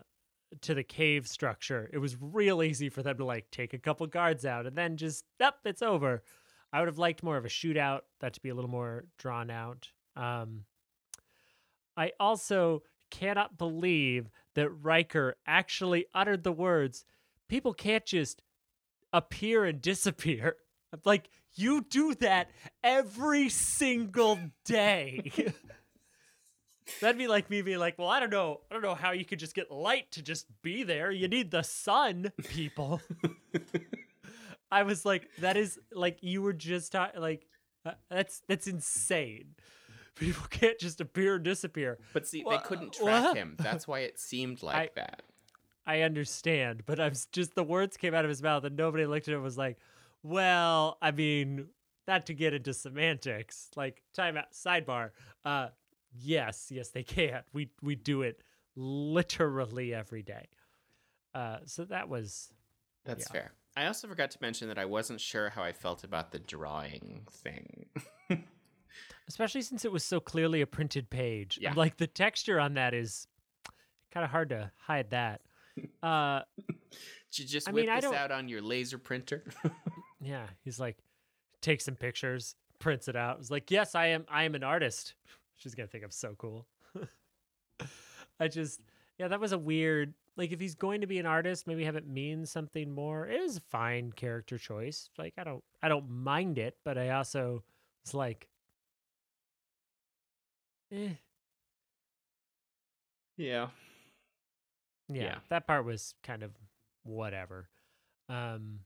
to 0.61 0.73
the 0.73 0.83
cave 0.83 1.27
structure. 1.27 1.89
It 1.91 1.97
was 1.97 2.17
real 2.19 2.63
easy 2.63 2.89
for 2.89 3.03
them 3.03 3.17
to 3.17 3.25
like 3.25 3.49
take 3.51 3.73
a 3.73 3.79
couple 3.79 4.07
guards 4.07 4.45
out 4.45 4.65
and 4.65 4.77
then 4.77 4.97
just 4.97 5.25
up 5.39 5.59
it's 5.65 5.81
over. 5.81 6.23
I 6.71 6.79
would 6.79 6.87
have 6.87 6.97
liked 6.97 7.23
more 7.23 7.37
of 7.37 7.45
a 7.45 7.49
shootout 7.49 8.01
that 8.19 8.33
to 8.33 8.41
be 8.41 8.49
a 8.49 8.55
little 8.55 8.69
more 8.69 9.05
drawn 9.17 9.49
out. 9.49 9.89
Um, 10.15 10.65
I 11.95 12.11
also 12.19 12.83
cannot 13.09 13.57
believe 13.57 14.29
that 14.55 14.69
Riker 14.69 15.35
actually 15.45 16.05
uttered 16.13 16.43
the 16.43 16.51
words, 16.51 17.05
people 17.47 17.73
can't 17.73 18.05
just 18.05 18.41
appear 19.13 19.65
and 19.65 19.81
disappear. 19.81 20.57
I'm 20.93 21.01
like, 21.05 21.29
you 21.55 21.85
do 21.89 22.13
that 22.15 22.49
every 22.83 23.49
single 23.49 24.39
day. 24.65 25.31
That'd 27.01 27.17
be 27.17 27.27
like 27.27 27.49
me 27.49 27.61
being 27.61 27.79
like, 27.79 27.97
well, 27.97 28.07
I 28.07 28.19
don't 28.21 28.29
know. 28.29 28.61
I 28.71 28.73
don't 28.73 28.81
know 28.83 28.95
how 28.95 29.11
you 29.11 29.25
could 29.25 29.39
just 29.39 29.53
get 29.53 29.69
light 29.69 30.09
to 30.11 30.21
just 30.21 30.45
be 30.61 30.83
there. 30.83 31.11
You 31.11 31.27
need 31.27 31.51
the 31.51 31.61
sun, 31.63 32.31
people. 32.47 33.01
I 34.71 34.83
was 34.83 35.05
like, 35.05 35.27
that 35.39 35.57
is 35.57 35.77
like 35.91 36.19
you 36.21 36.41
were 36.41 36.53
just 36.53 36.93
ta- 36.93 37.11
like, 37.17 37.45
uh, 37.85 37.91
that's 38.09 38.41
that's 38.47 38.67
insane. 38.67 39.55
People 40.15 40.45
can't 40.49 40.79
just 40.79 41.01
appear 41.01 41.35
and 41.35 41.43
disappear. 41.43 41.99
But 42.13 42.25
see, 42.25 42.43
Wha- 42.45 42.51
they 42.57 42.63
couldn't 42.63 42.93
track 42.93 43.23
what? 43.23 43.37
him. 43.37 43.55
That's 43.59 43.87
why 43.87 43.99
it 43.99 44.17
seemed 44.19 44.63
like 44.63 44.95
that. 44.95 45.23
I 45.87 46.01
understand, 46.01 46.83
but 46.85 46.99
I'm 46.99 47.13
just 47.31 47.55
the 47.55 47.63
words 47.63 47.97
came 47.97 48.13
out 48.13 48.25
of 48.25 48.29
his 48.29 48.43
mouth, 48.43 48.63
and 48.65 48.75
nobody 48.75 49.05
looked 49.07 49.27
at 49.27 49.31
it 49.31 49.35
and 49.35 49.43
was 49.43 49.57
like, 49.57 49.77
"Well, 50.21 50.97
I 51.01 51.11
mean, 51.11 51.69
not 52.07 52.25
to 52.27 52.33
get 52.33 52.53
into 52.53 52.73
semantics, 52.73 53.69
like 53.75 54.03
time 54.13 54.35
out 54.37 54.51
sidebar. 54.51 55.11
Uh, 55.45 55.69
yes, 56.13 56.67
yes, 56.71 56.89
they 56.89 57.03
can. 57.03 57.41
We 57.53 57.71
we 57.81 57.95
do 57.95 58.21
it 58.21 58.43
literally 58.75 59.93
every 59.93 60.23
day. 60.23 60.47
Uh, 61.33 61.59
so 61.65 61.85
that 61.85 62.09
was 62.09 62.51
That's 63.05 63.25
Yeah. 63.27 63.31
fair. 63.31 63.51
I 63.77 63.85
also 63.85 64.07
forgot 64.07 64.31
to 64.31 64.37
mention 64.41 64.67
that 64.67 64.77
I 64.77 64.85
wasn't 64.85 65.21
sure 65.21 65.49
how 65.51 65.63
I 65.63 65.71
felt 65.71 66.03
about 66.03 66.31
the 66.31 66.39
drawing 66.39 67.25
thing. 67.31 67.85
especially 69.27 69.61
since 69.61 69.85
it 69.85 69.91
was 69.91 70.03
so 70.03 70.19
clearly 70.19 70.61
a 70.61 70.67
printed 70.67 71.09
page. 71.09 71.57
Yeah. 71.61 71.73
Like 71.73 71.97
the 71.97 72.07
texture 72.07 72.59
on 72.59 72.73
that 72.73 72.93
is 72.93 73.27
kind 74.11 74.23
of 74.23 74.31
hard 74.31 74.49
to 74.49 74.71
hide 74.77 75.11
that. 75.11 75.41
Uh, 76.01 76.41
Did 77.31 77.39
you 77.39 77.45
just 77.45 77.67
I 77.67 77.71
whip 77.71 77.85
mean, 77.85 77.89
I 77.89 77.95
this 77.97 78.03
don't- 78.09 78.15
out 78.15 78.31
on 78.31 78.47
your 78.47 78.61
laser 78.61 78.97
printer? 78.97 79.43
yeah, 80.21 80.47
he's 80.63 80.79
like, 80.79 80.97
takes 81.61 81.85
some 81.85 81.95
pictures, 81.95 82.55
prints 82.79 83.07
it 83.07 83.15
out. 83.15 83.37
It's 83.39 83.51
like, 83.51 83.69
yes, 83.71 83.95
I 83.95 84.07
am. 84.07 84.25
I 84.29 84.43
am 84.43 84.55
an 84.55 84.63
artist. 84.63 85.13
She's 85.55 85.75
gonna 85.75 85.87
think 85.87 86.03
I'm 86.03 86.11
so 86.11 86.35
cool. 86.37 86.65
I 88.39 88.47
just, 88.47 88.79
yeah, 89.17 89.27
that 89.27 89.39
was 89.39 89.51
a 89.51 89.57
weird. 89.57 90.13
Like, 90.37 90.51
if 90.51 90.59
he's 90.59 90.75
going 90.75 91.01
to 91.01 91.07
be 91.07 91.17
an 91.17 91.25
artist, 91.25 91.65
maybe 91.65 91.83
have 91.83 91.95
it 91.95 92.07
mean 92.07 92.45
something 92.45 92.91
more. 92.91 93.27
It 93.27 93.41
is 93.41 93.57
a 93.57 93.61
fine 93.61 94.11
character 94.11 94.59
choice. 94.59 95.09
Like, 95.17 95.33
I 95.39 95.43
don't, 95.43 95.63
I 95.81 95.87
don't 95.89 96.07
mind 96.11 96.59
it, 96.59 96.77
but 96.85 96.95
I 96.95 97.09
also, 97.09 97.63
it's 98.03 98.13
like, 98.13 98.47
eh, 100.91 101.09
yeah. 103.35 103.67
Yeah, 105.09 105.23
Yeah. 105.23 105.39
that 105.49 105.67
part 105.67 105.85
was 105.85 106.13
kind 106.23 106.43
of 106.43 106.51
whatever. 107.03 107.69
Um 108.29 108.79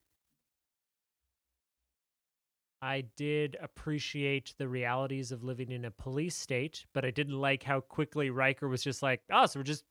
I 2.82 3.02
did 3.02 3.58
appreciate 3.62 4.56
the 4.58 4.68
realities 4.68 5.32
of 5.32 5.44
living 5.44 5.72
in 5.72 5.86
a 5.86 5.92
police 5.92 6.36
state, 6.36 6.86
but 6.94 7.06
I 7.06 7.12
didn't 7.12 7.40
like 7.40 7.64
how 7.64 7.80
quickly 7.80 8.30
Riker 8.32 8.68
was 8.68 8.84
just 8.84 9.04
like, 9.04 9.22
"Oh, 9.32 9.46
so 9.46 9.60
we're 9.60 9.64
just 9.64 9.84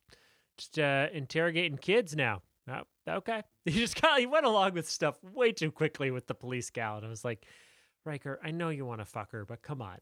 just 0.57 0.79
uh, 0.79 1.09
interrogating 1.13 1.79
kids 1.79 2.17
now." 2.17 2.43
Oh, 2.69 2.83
okay. 3.09 3.43
He 3.65 3.73
just 3.73 3.95
kind 3.97 4.15
of 4.15 4.19
he 4.21 4.27
went 4.27 4.47
along 4.47 4.73
with 4.75 4.89
stuff 4.89 5.23
way 5.23 5.53
too 5.53 5.71
quickly 5.71 6.11
with 6.11 6.27
the 6.27 6.35
police 6.35 6.71
gal, 6.71 6.97
and 6.97 7.07
I 7.07 7.09
was 7.11 7.25
like, 7.25 7.47
"Riker, 8.05 8.41
I 8.43 8.51
know 8.51 8.69
you 8.71 8.85
want 8.87 9.01
to 9.01 9.05
fuck 9.05 9.33
her, 9.33 9.45
but 9.45 9.63
come 9.63 9.83
on, 9.83 9.99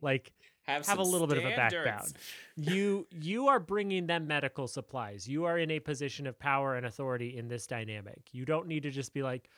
like." 0.00 0.32
Have, 0.64 0.86
have 0.86 0.98
a 0.98 1.02
little 1.02 1.26
bit 1.26 1.38
of 1.38 1.44
a 1.46 1.52
standards. 1.52 1.84
background. 1.84 2.12
you 2.54 3.06
you 3.10 3.48
are 3.48 3.58
bringing 3.58 4.06
them 4.06 4.28
medical 4.28 4.68
supplies. 4.68 5.26
You 5.26 5.46
are 5.46 5.58
in 5.58 5.68
a 5.70 5.80
position 5.80 6.28
of 6.28 6.38
power 6.38 6.76
and 6.76 6.86
authority 6.86 7.36
in 7.36 7.48
this 7.48 7.66
dynamic. 7.66 8.20
You 8.30 8.44
don't 8.44 8.68
need 8.68 8.84
to 8.84 8.90
just 8.90 9.12
be 9.12 9.22
like, 9.24 9.48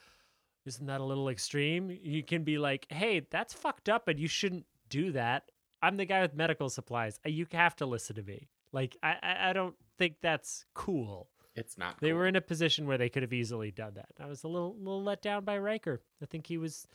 isn't 0.65 0.87
that 0.87 1.03
a 1.03 1.05
little 1.05 1.29
extreme? 1.29 1.91
You 2.03 2.23
can 2.23 2.45
be 2.45 2.57
like, 2.57 2.87
hey, 2.89 3.27
that's 3.31 3.53
fucked 3.53 3.91
up, 3.91 4.09
and 4.09 4.19
you 4.19 4.29
shouldn't 4.29 4.65
do 4.89 5.13
that. 5.13 5.51
I'm 5.83 5.99
the 5.99 6.07
guy 6.07 6.23
with 6.23 6.35
medical 6.35 6.71
supplies. 6.71 7.19
Uh, 7.27 7.31
You 7.31 7.47
have 7.53 7.77
to 7.77 7.85
listen 7.85 8.17
to 8.17 8.23
me. 8.23 8.49
Like 8.73 8.97
I 9.03 9.17
I, 9.23 9.51
I 9.51 9.53
don't 9.53 9.75
think 9.99 10.15
that's 10.23 10.65
cool. 10.73 11.29
It's 11.57 11.77
not. 11.77 12.01
They 12.01 12.09
cool. 12.11 12.19
were 12.19 12.27
in 12.27 12.37
a 12.37 12.41
position 12.41 12.87
where 12.87 12.97
they 12.97 13.11
could 13.11 13.23
have 13.23 13.35
easily 13.35 13.71
done 13.71 13.95
that. 13.95 14.09
I 14.19 14.27
was 14.27 14.45
a 14.45 14.49
little 14.49 14.77
little 14.79 15.03
let 15.03 15.21
down 15.21 15.45
by 15.45 15.59
Riker. 15.59 16.01
I 16.23 16.27
think 16.27 16.47
he 16.47 16.57
was 16.57 16.87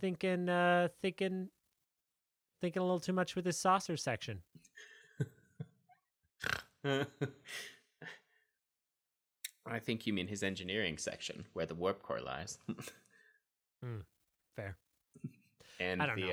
thinking 0.00 0.48
uh 0.48 0.88
thinking 1.00 1.48
thinking 2.60 2.80
a 2.80 2.84
little 2.84 3.00
too 3.00 3.12
much 3.12 3.36
with 3.36 3.46
his 3.46 3.58
saucer 3.58 3.96
section. 3.96 4.42
I 9.66 9.78
think 9.78 10.06
you 10.06 10.12
mean 10.12 10.28
his 10.28 10.42
engineering 10.42 10.98
section, 10.98 11.46
where 11.54 11.64
the 11.66 11.74
warp 11.74 12.02
core 12.02 12.20
lies, 12.20 12.58
Fair. 14.54 14.76
and 15.80 16.02
I 16.02 16.06
don't 16.06 16.16
the 16.20 16.26
know. 16.26 16.32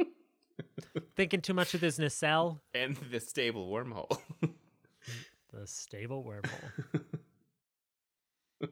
Uh, 0.00 0.04
Thinking 1.16 1.42
too 1.42 1.52
much 1.54 1.74
with 1.74 1.82
his 1.82 1.98
nacelle. 1.98 2.62
and 2.74 2.96
the 3.10 3.20
stable 3.20 3.68
wormhole. 3.70 4.18
The 5.52 5.66
stable 5.66 6.24
wormhole. 6.24 7.02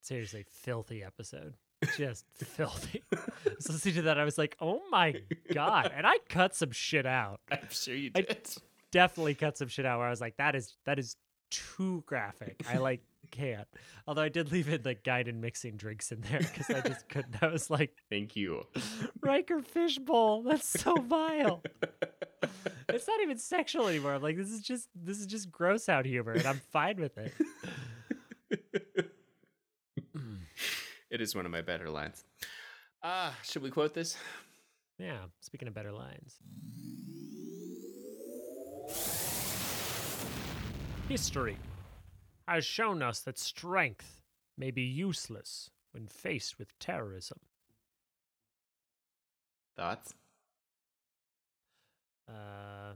Seriously, 0.00 0.44
filthy 0.48 1.02
episode. 1.02 1.54
Just 1.96 2.24
filthy. 2.36 3.02
so 3.60 3.72
listening 3.72 3.94
to 3.96 4.02
that, 4.02 4.18
I 4.18 4.24
was 4.24 4.38
like, 4.38 4.56
oh 4.60 4.80
my 4.90 5.14
God. 5.52 5.92
And 5.94 6.06
I 6.06 6.18
cut 6.28 6.54
some 6.54 6.70
shit 6.72 7.06
out. 7.06 7.40
I'm 7.50 7.58
sure 7.70 7.94
you 7.94 8.10
I- 8.14 8.22
did. 8.22 8.48
Definitely 8.90 9.34
cut 9.34 9.58
some 9.58 9.68
shit 9.68 9.84
out 9.86 9.98
where 9.98 10.06
I 10.06 10.10
was 10.10 10.20
like, 10.20 10.36
that 10.36 10.54
is 10.54 10.76
that 10.84 10.98
is 11.00 11.16
too 11.50 12.04
graphic. 12.06 12.62
I 12.68 12.78
like 12.78 13.00
can't. 13.32 13.66
Although 14.06 14.22
I 14.22 14.28
did 14.28 14.52
leave 14.52 14.68
in 14.68 14.82
the 14.82 14.94
guided 14.94 15.34
mixing 15.34 15.76
drinks 15.76 16.12
in 16.12 16.20
there 16.20 16.38
because 16.38 16.70
I 16.70 16.80
just 16.80 17.08
couldn't. 17.08 17.42
I 17.42 17.48
was 17.48 17.70
like, 17.70 17.90
Thank 18.08 18.36
you. 18.36 18.62
Riker 19.20 19.60
fishbowl. 19.62 20.42
That's 20.42 20.68
so 20.80 20.94
vile. 20.94 21.62
it's 22.88 23.08
not 23.08 23.20
even 23.22 23.38
sexual 23.38 23.88
anymore. 23.88 24.14
I'm 24.14 24.22
like, 24.22 24.36
this 24.36 24.50
is 24.50 24.60
just 24.60 24.88
this 24.94 25.18
is 25.18 25.26
just 25.26 25.50
gross 25.50 25.88
out 25.88 26.06
humor, 26.06 26.32
and 26.32 26.46
I'm 26.46 26.60
fine 26.70 27.00
with 27.00 27.18
it. 27.18 27.32
It 31.14 31.20
is 31.20 31.36
one 31.36 31.46
of 31.46 31.52
my 31.52 31.62
better 31.62 31.88
lines. 31.90 32.24
Ah, 33.00 33.38
should 33.44 33.62
we 33.62 33.70
quote 33.70 33.94
this? 33.94 34.16
Yeah. 34.98 35.18
Speaking 35.42 35.68
of 35.68 35.74
better 35.74 35.92
lines. 35.92 36.40
History 41.08 41.56
has 42.48 42.64
shown 42.64 43.00
us 43.00 43.20
that 43.20 43.38
strength 43.38 44.22
may 44.58 44.72
be 44.72 44.82
useless 44.82 45.70
when 45.92 46.08
faced 46.08 46.58
with 46.58 46.76
terrorism. 46.80 47.38
Thoughts? 49.76 50.14
Uh, 52.28 52.94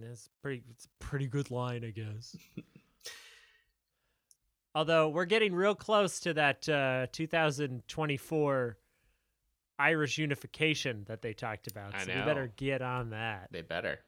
that's 0.00 0.30
pretty. 0.40 0.62
It's 0.70 0.86
a 0.86 1.04
pretty 1.04 1.26
good 1.26 1.50
line, 1.50 1.84
I 1.84 1.90
guess. 1.90 2.34
Although 4.74 5.10
we're 5.10 5.26
getting 5.26 5.54
real 5.54 5.74
close 5.74 6.20
to 6.20 6.34
that 6.34 6.68
uh, 6.68 7.06
2024 7.12 8.78
Irish 9.78 10.18
unification 10.18 11.04
that 11.08 11.20
they 11.20 11.34
talked 11.34 11.66
about, 11.66 11.94
I 11.94 12.04
so 12.04 12.14
we 12.14 12.20
better 12.22 12.52
get 12.56 12.80
on 12.80 13.10
that. 13.10 13.48
They 13.50 13.62
better. 13.62 14.00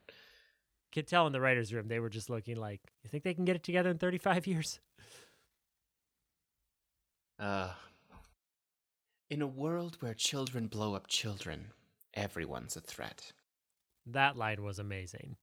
Could 0.92 1.06
tell 1.06 1.26
in 1.26 1.32
the 1.32 1.40
writers' 1.40 1.74
room 1.74 1.88
they 1.88 1.98
were 1.98 2.08
just 2.08 2.30
looking 2.30 2.56
like, 2.56 2.80
"You 3.02 3.10
think 3.10 3.24
they 3.24 3.34
can 3.34 3.44
get 3.44 3.56
it 3.56 3.62
together 3.62 3.90
in 3.90 3.98
35 3.98 4.46
years?" 4.46 4.80
Uh, 7.38 7.72
in 9.28 9.42
a 9.42 9.46
world 9.46 9.96
where 10.00 10.14
children 10.14 10.68
blow 10.68 10.94
up 10.94 11.08
children, 11.08 11.72
everyone's 12.14 12.76
a 12.76 12.80
threat. 12.80 13.32
That 14.06 14.36
line 14.36 14.62
was 14.62 14.78
amazing. 14.78 15.36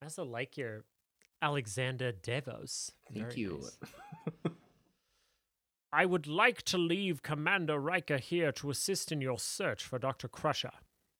I 0.00 0.06
also 0.06 0.24
like 0.24 0.56
your 0.56 0.84
Alexana 1.44 2.14
Devos. 2.22 2.90
Thank 3.12 3.26
Very 3.26 3.40
you. 3.40 3.60
nice. 3.62 4.52
I 5.92 6.06
would 6.06 6.26
like 6.26 6.62
to 6.62 6.78
leave 6.78 7.22
Commander 7.22 7.78
Riker 7.78 8.16
here 8.16 8.50
to 8.52 8.70
assist 8.70 9.12
in 9.12 9.20
your 9.20 9.38
search 9.38 9.84
for 9.84 9.98
Dr. 9.98 10.26
Crusher. 10.26 10.72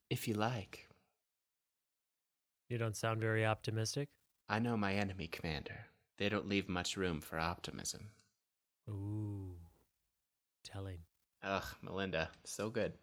If 0.08 0.26
you 0.26 0.34
like. 0.34 0.88
You 2.70 2.78
don't 2.78 2.96
sound 2.96 3.20
very 3.20 3.44
optimistic. 3.44 4.08
I 4.48 4.58
know 4.58 4.76
my 4.76 4.94
enemy, 4.94 5.26
Commander. 5.26 5.86
They 6.18 6.30
don't 6.30 6.48
leave 6.48 6.68
much 6.68 6.96
room 6.96 7.20
for 7.20 7.38
optimism. 7.38 8.08
Ooh. 8.88 9.56
Telling. 10.64 11.00
Ugh, 11.42 11.64
Melinda, 11.82 12.30
so 12.44 12.70
good. 12.70 12.94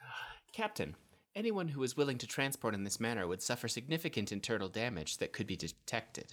Captain, 0.52 0.94
anyone 1.36 1.68
who 1.68 1.82
is 1.82 1.96
willing 1.96 2.18
to 2.18 2.26
transport 2.26 2.74
in 2.74 2.82
this 2.82 2.98
manner 2.98 3.28
would 3.28 3.42
suffer 3.42 3.68
significant 3.68 4.32
internal 4.32 4.68
damage 4.68 5.18
that 5.18 5.32
could 5.32 5.46
be 5.46 5.54
detected. 5.54 6.32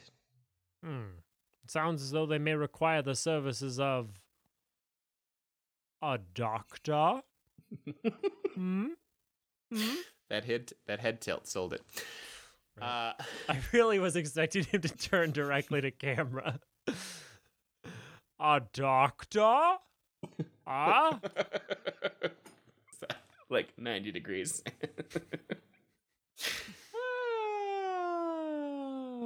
Hmm. 0.84 1.20
It 1.64 1.70
sounds 1.70 2.02
as 2.02 2.12
though 2.12 2.26
they 2.26 2.40
may 2.40 2.56
require 2.56 3.02
the 3.02 3.16
services 3.16 3.80
of 3.80 4.10
a 6.02 6.20
doctor. 6.34 7.22
hmm? 8.56 8.88
Hmm? 9.74 9.96
That 10.30 10.46
head, 10.46 10.72
that 10.88 11.00
head 11.00 11.22
tilt 11.22 11.48
sold 11.48 11.74
it. 11.74 11.82
Right. 12.80 13.14
Uh, 13.20 13.24
I 13.50 13.60
really 13.72 14.00
was 14.00 14.16
expecting 14.16 14.64
him 14.64 14.82
to 14.82 14.90
turn 14.90 15.32
directly 15.32 15.82
to 15.82 15.92
camera. 15.92 16.60
A 18.40 18.62
doctor? 18.74 19.78
Ah? 20.66 21.20
Like 23.50 23.74
90 23.78 24.12
degrees. 24.12 24.64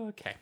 okay. 0.07 0.35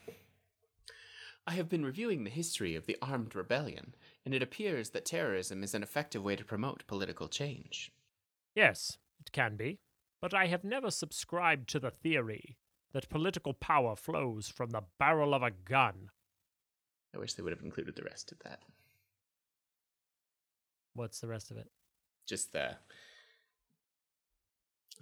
I 1.47 1.53
have 1.53 1.69
been 1.69 1.85
reviewing 1.85 2.23
the 2.23 2.29
history 2.29 2.75
of 2.75 2.87
the 2.87 2.97
armed 3.01 3.35
rebellion, 3.35 3.93
and 4.25 4.33
it 4.33 4.41
appears 4.41 4.89
that 4.91 5.05
terrorism 5.05 5.63
is 5.63 5.75
an 5.75 5.83
effective 5.83 6.23
way 6.23 6.35
to 6.35 6.43
promote 6.43 6.87
political 6.87 7.27
change. 7.27 7.91
Yes, 8.55 8.97
it 9.19 9.31
can 9.31 9.55
be. 9.55 9.79
But 10.21 10.33
I 10.33 10.47
have 10.47 10.63
never 10.63 10.89
subscribed 10.89 11.69
to 11.69 11.79
the 11.79 11.91
theory 11.91 12.57
that 12.93 13.09
political 13.09 13.53
power 13.53 13.95
flows 13.95 14.47
from 14.47 14.71
the 14.71 14.81
barrel 14.97 15.33
of 15.33 15.43
a 15.43 15.51
gun. 15.51 16.09
I 17.13 17.19
wish 17.19 17.33
they 17.33 17.43
would 17.43 17.53
have 17.53 17.61
included 17.61 17.95
the 17.95 18.03
rest 18.03 18.31
of 18.31 18.39
that. 18.39 18.63
What's 20.93 21.19
the 21.19 21.27
rest 21.27 21.51
of 21.51 21.57
it? 21.57 21.69
Just 22.25 22.53
the 22.53 22.77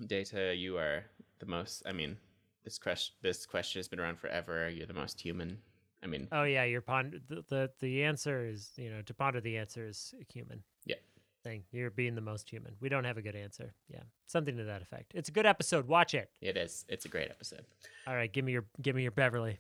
data. 0.06 0.56
You 0.56 0.78
are 0.78 1.06
the 1.40 1.46
most. 1.46 1.84
I 1.86 1.92
mean, 1.92 2.18
this 2.64 2.78
question. 2.78 3.16
This 3.22 3.46
question 3.46 3.80
has 3.80 3.88
been 3.88 4.00
around 4.00 4.20
forever. 4.20 4.70
You're 4.70 4.88
the 4.88 4.94
most 4.94 5.20
human. 5.22 5.60
I 6.04 6.08
mean, 6.08 6.28
Oh 6.32 6.44
yeah, 6.44 6.66
you're 6.66 6.82
pond 6.82 7.22
the, 7.30 7.44
the 7.48 7.72
the 7.80 8.04
answer 8.04 8.46
is, 8.46 8.72
you 8.76 8.90
know, 8.90 9.02
to 9.04 9.14
ponder 9.14 9.40
the 9.40 9.58
answer 9.58 9.88
is 9.88 10.14
human. 10.32 10.64
Yeah. 10.86 10.98
Thing. 11.44 11.64
You're 11.72 11.90
being 11.92 12.16
the 12.16 12.22
most 12.22 12.50
human. 12.50 12.74
We 12.80 12.90
don't 12.90 13.04
have 13.04 13.18
a 13.18 13.22
good 13.22 13.36
answer. 13.36 13.74
Yeah. 13.90 14.04
Something 14.28 14.58
to 14.58 14.64
that 14.66 14.82
effect. 14.82 15.12
It's 15.14 15.30
a 15.30 15.32
good 15.32 15.46
episode. 15.46 15.88
Watch 15.88 16.14
it. 16.14 16.30
it 16.42 16.56
is. 16.58 16.86
It's 16.88 17.06
a 17.06 17.10
great 17.10 17.30
episode. 17.30 17.66
All 18.08 18.16
right, 18.16 18.32
give 18.32 18.46
me 18.46 18.52
your 18.54 18.66
give 18.82 18.96
me 18.96 19.02
your 19.04 19.12
Beverly. 19.12 19.60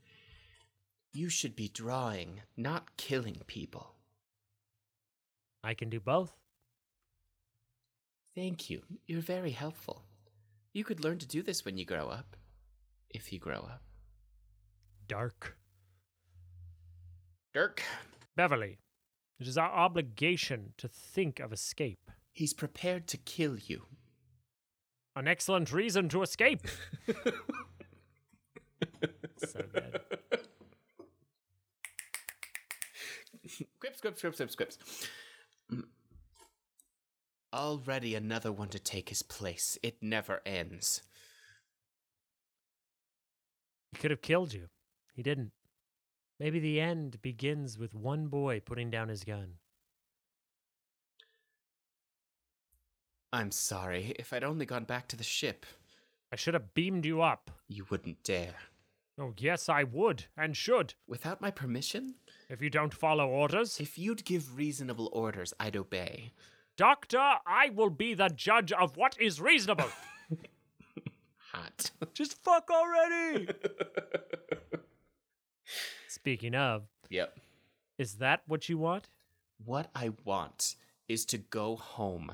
you 1.12 1.28
should 1.28 1.56
be 1.56 1.68
drawing, 1.68 2.40
not 2.56 2.96
killing 2.96 3.42
people. 3.46 3.94
I 5.62 5.74
can 5.74 5.90
do 5.90 6.00
both. 6.00 6.32
Thank 8.34 8.70
you. 8.70 8.82
You're 9.06 9.20
very 9.20 9.50
helpful. 9.50 10.04
You 10.72 10.84
could 10.84 11.02
learn 11.02 11.18
to 11.18 11.26
do 11.26 11.42
this 11.42 11.64
when 11.64 11.76
you 11.76 11.84
grow 11.84 12.08
up. 12.08 12.36
If 13.08 13.32
you 13.32 13.38
grow 13.38 13.58
up. 13.58 13.82
Dark. 15.08 15.56
Dirk. 17.52 17.82
Beverly, 18.36 18.78
it 19.40 19.48
is 19.48 19.58
our 19.58 19.70
obligation 19.70 20.74
to 20.78 20.86
think 20.86 21.40
of 21.40 21.52
escape. 21.52 22.10
He's 22.32 22.54
prepared 22.54 23.08
to 23.08 23.16
kill 23.16 23.58
you. 23.58 23.86
An 25.16 25.26
excellent 25.26 25.72
reason 25.72 26.08
to 26.10 26.22
escape. 26.22 26.68
so. 29.38 29.64
Quips, 33.80 34.00
quips, 34.00 34.20
quips, 34.20 34.36
quips, 34.36 34.54
quips. 34.54 34.78
Already 37.52 38.14
another 38.14 38.52
one 38.52 38.68
to 38.68 38.78
take 38.78 39.08
his 39.08 39.22
place. 39.22 39.76
It 39.82 39.96
never 40.00 40.40
ends. 40.46 41.02
He 43.92 43.98
could 43.98 44.12
have 44.12 44.22
killed 44.22 44.52
you. 44.52 44.68
He 45.14 45.22
didn't. 45.22 45.50
Maybe 46.38 46.60
the 46.60 46.80
end 46.80 47.20
begins 47.22 47.76
with 47.76 47.94
one 47.94 48.28
boy 48.28 48.60
putting 48.60 48.88
down 48.88 49.08
his 49.08 49.24
gun. 49.24 49.54
I'm 53.32 53.50
sorry. 53.50 54.14
If 54.18 54.32
I'd 54.32 54.44
only 54.44 54.66
gone 54.66 54.84
back 54.84 55.08
to 55.08 55.16
the 55.16 55.24
ship, 55.24 55.66
I 56.32 56.36
should 56.36 56.54
have 56.54 56.74
beamed 56.74 57.04
you 57.04 57.20
up. 57.20 57.50
you 57.68 57.86
wouldn't 57.90 58.22
dare. 58.22 58.54
Oh, 59.18 59.34
yes, 59.36 59.68
I 59.68 59.84
would 59.84 60.24
and 60.36 60.56
should. 60.56 60.94
Without 61.06 61.40
my 61.40 61.50
permission? 61.50 62.14
If 62.48 62.62
you 62.62 62.70
don't 62.70 62.94
follow 62.94 63.28
orders, 63.28 63.78
If 63.80 63.98
you'd 63.98 64.24
give 64.24 64.56
reasonable 64.56 65.10
orders, 65.12 65.52
I'd 65.60 65.76
obey. 65.76 66.32
Doctor, 66.80 67.34
I 67.46 67.68
will 67.74 67.90
be 67.90 68.14
the 68.14 68.30
judge 68.30 68.72
of 68.72 68.96
what 68.96 69.14
is 69.20 69.38
reasonable. 69.38 69.90
Hot. 71.52 71.90
Just 72.14 72.42
fuck 72.42 72.70
already. 72.70 73.48
Speaking 76.08 76.54
of, 76.54 76.84
yep. 77.10 77.38
is 77.98 78.14
that 78.14 78.44
what 78.46 78.70
you 78.70 78.78
want? 78.78 79.10
What 79.62 79.90
I 79.94 80.12
want 80.24 80.76
is 81.06 81.26
to 81.26 81.36
go 81.36 81.76
home, 81.76 82.32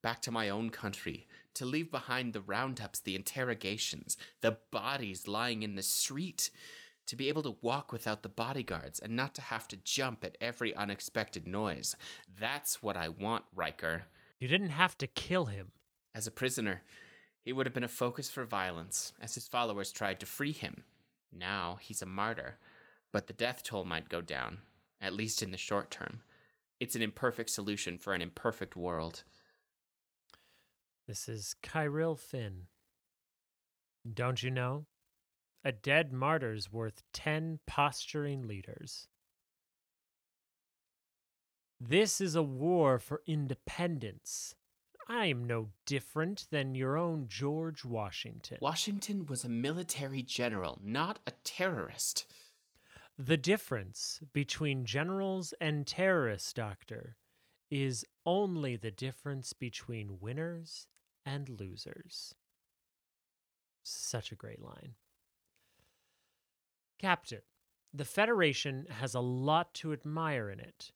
back 0.00 0.22
to 0.22 0.30
my 0.30 0.48
own 0.48 0.70
country, 0.70 1.26
to 1.52 1.66
leave 1.66 1.90
behind 1.90 2.32
the 2.32 2.40
roundups, 2.40 2.98
the 2.98 3.14
interrogations, 3.14 4.16
the 4.40 4.56
bodies 4.70 5.28
lying 5.28 5.62
in 5.62 5.74
the 5.74 5.82
street, 5.82 6.48
to 7.06 7.16
be 7.16 7.28
able 7.28 7.42
to 7.42 7.56
walk 7.60 7.92
without 7.92 8.22
the 8.22 8.28
bodyguards 8.28 8.98
and 8.98 9.14
not 9.14 9.34
to 9.34 9.42
have 9.42 9.68
to 9.68 9.76
jump 9.76 10.24
at 10.24 10.38
every 10.40 10.74
unexpected 10.74 11.46
noise. 11.46 11.96
That's 12.38 12.82
what 12.82 12.96
I 12.96 13.08
want, 13.08 13.44
Riker. 13.54 14.04
You 14.38 14.48
didn't 14.48 14.70
have 14.70 14.96
to 14.98 15.06
kill 15.06 15.46
him. 15.46 15.72
As 16.14 16.26
a 16.26 16.32
prisoner, 16.32 16.82
he 17.44 17.52
would 17.52 17.66
have 17.66 17.74
been 17.74 17.84
a 17.84 17.88
focus 17.88 18.30
for 18.30 18.44
violence 18.44 19.12
as 19.20 19.34
his 19.34 19.48
followers 19.48 19.92
tried 19.92 20.20
to 20.20 20.26
free 20.26 20.52
him. 20.52 20.84
Now 21.32 21.78
he's 21.80 22.02
a 22.02 22.06
martyr, 22.06 22.58
but 23.12 23.26
the 23.26 23.32
death 23.32 23.62
toll 23.62 23.84
might 23.84 24.08
go 24.08 24.20
down, 24.20 24.58
at 25.00 25.14
least 25.14 25.42
in 25.42 25.50
the 25.50 25.56
short 25.56 25.90
term. 25.90 26.20
It's 26.78 26.94
an 26.94 27.02
imperfect 27.02 27.50
solution 27.50 27.98
for 27.98 28.12
an 28.12 28.22
imperfect 28.22 28.76
world. 28.76 29.24
This 31.06 31.28
is 31.28 31.54
Kyril 31.62 32.18
Finn. 32.18 32.66
Don't 34.12 34.42
you 34.42 34.50
know? 34.50 34.86
A 35.64 35.72
dead 35.72 36.12
martyr's 36.12 36.72
worth 36.72 37.02
10 37.12 37.60
posturing 37.66 38.48
leaders. 38.48 39.06
This 41.80 42.20
is 42.20 42.34
a 42.34 42.42
war 42.42 42.98
for 42.98 43.22
independence. 43.26 44.54
I 45.08 45.26
am 45.26 45.44
no 45.44 45.68
different 45.84 46.46
than 46.50 46.74
your 46.74 46.96
own 46.96 47.26
George 47.28 47.84
Washington. 47.84 48.58
Washington 48.60 49.26
was 49.26 49.44
a 49.44 49.48
military 49.48 50.22
general, 50.22 50.80
not 50.82 51.18
a 51.26 51.32
terrorist. 51.44 52.26
The 53.18 53.36
difference 53.36 54.20
between 54.32 54.84
generals 54.84 55.54
and 55.60 55.86
terrorists, 55.86 56.52
Doctor, 56.52 57.16
is 57.70 58.04
only 58.24 58.76
the 58.76 58.90
difference 58.90 59.52
between 59.52 60.18
winners 60.20 60.86
and 61.24 61.48
losers. 61.48 62.34
Such 63.82 64.32
a 64.32 64.36
great 64.36 64.60
line. 64.60 64.94
Captain, 67.02 67.40
the 67.92 68.04
Federation 68.04 68.86
has 68.88 69.14
a 69.14 69.20
lot 69.20 69.74
to 69.74 69.92
admire 69.92 70.48
in 70.48 70.60
it, 70.60 70.92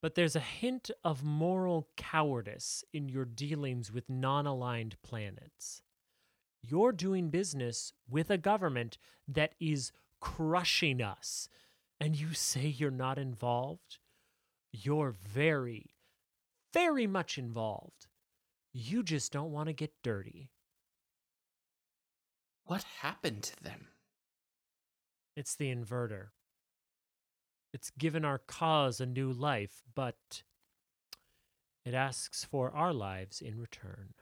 But 0.00 0.14
there's 0.14 0.34
a 0.34 0.40
hint 0.40 0.90
of 1.04 1.22
moral 1.22 1.88
cowardice 1.98 2.82
in 2.94 3.10
your 3.10 3.26
dealings 3.26 3.92
with 3.92 4.08
non 4.08 4.46
aligned 4.46 4.96
planets. 5.02 5.82
You're 6.62 6.92
doing 6.92 7.28
business 7.28 7.92
with 8.08 8.30
a 8.30 8.38
government 8.38 8.96
that 9.28 9.54
is 9.60 9.92
crushing 10.18 11.02
us, 11.02 11.50
and 12.00 12.18
you 12.18 12.32
say 12.32 12.66
you're 12.66 12.90
not 12.90 13.18
involved? 13.18 13.98
You're 14.72 15.10
very, 15.10 15.96
very 16.72 17.06
much 17.06 17.36
involved. 17.36 18.06
You 18.72 19.02
just 19.02 19.30
don't 19.30 19.52
want 19.52 19.68
to 19.68 19.74
get 19.74 20.02
dirty. 20.02 20.50
What 22.64 22.84
happened 23.02 23.42
to 23.42 23.62
them? 23.62 23.88
It's 25.36 25.54
the 25.54 25.74
inverter. 25.74 26.28
It's 27.72 27.90
given 27.90 28.24
our 28.24 28.38
cause 28.38 29.00
a 29.00 29.06
new 29.06 29.32
life, 29.32 29.82
but 29.94 30.42
it 31.84 31.94
asks 31.94 32.44
for 32.44 32.70
our 32.72 32.92
lives 32.92 33.40
in 33.40 33.58
return. 33.58 34.14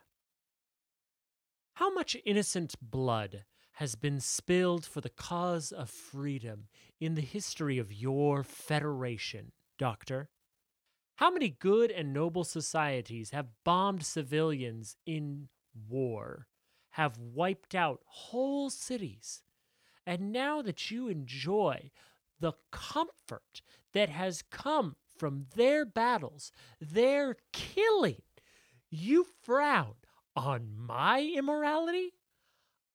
How 1.74 1.92
much 1.92 2.16
innocent 2.24 2.74
blood 2.82 3.44
has 3.74 3.94
been 3.94 4.20
spilled 4.20 4.84
for 4.84 5.00
the 5.00 5.08
cause 5.08 5.72
of 5.72 5.88
freedom 5.88 6.68
in 7.00 7.14
the 7.14 7.22
history 7.22 7.78
of 7.78 7.92
your 7.92 8.42
federation, 8.42 9.52
Doctor? 9.78 10.28
How 11.16 11.30
many 11.30 11.48
good 11.48 11.90
and 11.90 12.12
noble 12.12 12.44
societies 12.44 13.30
have 13.30 13.46
bombed 13.64 14.04
civilians 14.04 14.96
in 15.06 15.48
war, 15.88 16.48
have 16.90 17.18
wiped 17.18 17.74
out 17.74 18.00
whole 18.04 18.70
cities? 18.70 19.42
And 20.08 20.32
now 20.32 20.62
that 20.62 20.90
you 20.90 21.08
enjoy 21.08 21.90
the 22.40 22.54
comfort 22.70 23.60
that 23.92 24.08
has 24.08 24.40
come 24.40 24.96
from 25.18 25.48
their 25.54 25.84
battles, 25.84 26.50
their 26.80 27.36
killing, 27.52 28.22
you 28.88 29.26
frown 29.42 29.96
on 30.34 30.70
my 30.74 31.20
immorality? 31.20 32.14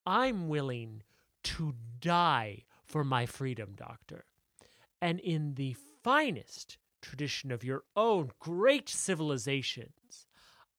I'm 0.07 0.47
willing 0.47 1.03
to 1.43 1.75
die 1.99 2.63
for 2.83 3.03
my 3.03 3.27
freedom, 3.27 3.73
Doctor. 3.75 4.25
And 4.99 5.19
in 5.19 5.53
the 5.53 5.75
finest 6.03 6.79
tradition 6.99 7.51
of 7.51 7.63
your 7.63 7.83
own 7.95 8.31
great 8.39 8.89
civilizations, 8.89 10.25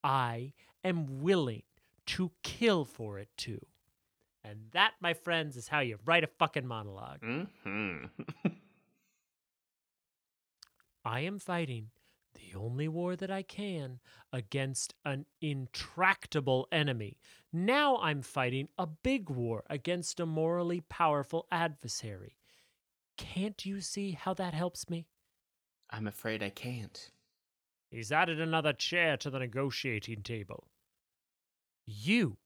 I 0.02 0.52
am 0.82 1.20
willing 1.22 1.62
to 2.06 2.32
kill 2.42 2.84
for 2.84 3.20
it 3.20 3.28
too. 3.36 3.64
And 4.44 4.66
that, 4.72 4.92
my 5.00 5.14
friends, 5.14 5.56
is 5.56 5.68
how 5.68 5.80
you 5.80 5.98
write 6.04 6.22
a 6.22 6.28
fucking 6.38 6.66
monologue. 6.66 7.22
Mm-hmm. 7.22 8.06
I 11.04 11.20
am 11.20 11.38
fighting 11.38 11.90
the 12.34 12.58
only 12.58 12.88
war 12.88 13.16
that 13.16 13.30
I 13.30 13.42
can 13.42 14.00
against 14.32 14.94
an 15.04 15.26
intractable 15.40 16.68
enemy. 16.70 17.18
Now 17.52 17.98
I'm 17.98 18.22
fighting 18.22 18.68
a 18.76 18.86
big 18.86 19.30
war 19.30 19.64
against 19.70 20.20
a 20.20 20.26
morally 20.26 20.80
powerful 20.80 21.46
adversary. 21.50 22.36
Can't 23.16 23.64
you 23.64 23.80
see 23.80 24.12
how 24.12 24.34
that 24.34 24.54
helps 24.54 24.90
me? 24.90 25.06
I'm 25.90 26.06
afraid 26.06 26.42
I 26.42 26.50
can't. 26.50 27.10
He's 27.90 28.10
added 28.10 28.40
another 28.40 28.72
chair 28.72 29.16
to 29.18 29.30
the 29.30 29.38
negotiating 29.38 30.22
table. 30.22 30.68
You 31.86 32.38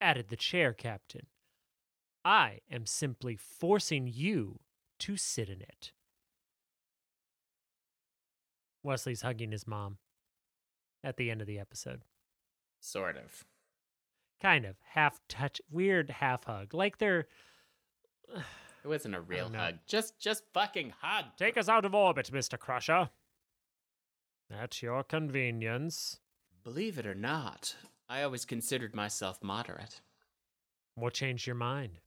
added 0.00 0.28
the 0.28 0.36
chair, 0.36 0.72
Captain. 0.72 1.26
I 2.24 2.60
am 2.70 2.86
simply 2.86 3.36
forcing 3.36 4.06
you 4.06 4.60
to 5.00 5.16
sit 5.16 5.48
in 5.48 5.60
it. 5.60 5.92
Wesley's 8.82 9.22
hugging 9.22 9.52
his 9.52 9.66
mom 9.66 9.98
at 11.02 11.16
the 11.16 11.30
end 11.30 11.40
of 11.40 11.46
the 11.46 11.58
episode. 11.58 12.02
Sort 12.80 13.16
of. 13.16 13.44
Kind 14.40 14.64
of 14.64 14.76
half 14.90 15.20
touch, 15.28 15.60
weird 15.70 16.10
half 16.10 16.44
hug. 16.44 16.74
Like 16.74 16.98
they're. 16.98 17.26
It 18.84 18.86
wasn't 18.86 19.16
a 19.16 19.20
real 19.20 19.50
hug. 19.52 19.74
Just 19.88 20.20
just 20.20 20.44
fucking 20.54 20.94
hug. 21.00 21.24
Take 21.36 21.58
us 21.58 21.68
out 21.68 21.84
of 21.84 21.96
orbit, 21.96 22.30
Mr. 22.32 22.56
Crusher. 22.56 23.10
At 24.50 24.80
your 24.80 25.02
convenience. 25.02 26.20
Believe 26.62 26.96
it 26.96 27.04
or 27.04 27.14
not, 27.14 27.74
I 28.10 28.22
always 28.22 28.46
considered 28.46 28.94
myself 28.94 29.42
moderate. 29.42 30.00
What 30.94 31.12
changed 31.12 31.46
your 31.46 31.56
mind? 31.56 31.98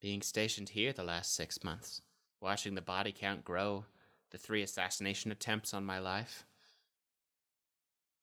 Being 0.00 0.20
stationed 0.20 0.70
here 0.70 0.92
the 0.92 1.04
last 1.04 1.32
six 1.32 1.62
months, 1.62 2.02
watching 2.40 2.74
the 2.74 2.82
body 2.82 3.12
count 3.12 3.44
grow, 3.44 3.84
the 4.30 4.38
three 4.38 4.62
assassination 4.62 5.30
attempts 5.30 5.72
on 5.72 5.84
my 5.84 6.00
life. 6.00 6.44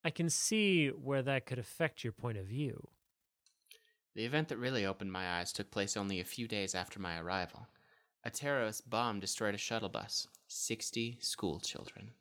I 0.03 0.09
can 0.09 0.29
see 0.29 0.89
where 0.89 1.21
that 1.21 1.45
could 1.45 1.57
affect 1.57 2.03
your 2.03 2.11
point 2.11 2.37
of 2.37 2.47
view. 2.47 2.89
The 4.13 4.25
event 4.25 4.49
that 4.49 4.57
really 4.57 4.85
opened 4.85 5.13
my 5.13 5.39
eyes 5.39 5.53
took 5.53 5.71
place 5.71 5.95
only 5.95 6.19
a 6.19 6.25
few 6.25 6.49
days 6.49 6.75
after 6.75 6.99
my 6.99 7.17
arrival. 7.17 7.67
A 8.25 8.29
terrorist 8.29 8.89
bomb 8.89 9.21
destroyed 9.21 9.55
a 9.55 9.57
shuttle 9.57 9.89
bus, 9.89 10.27
60 10.47 11.17
school 11.21 11.61
children. 11.61 12.11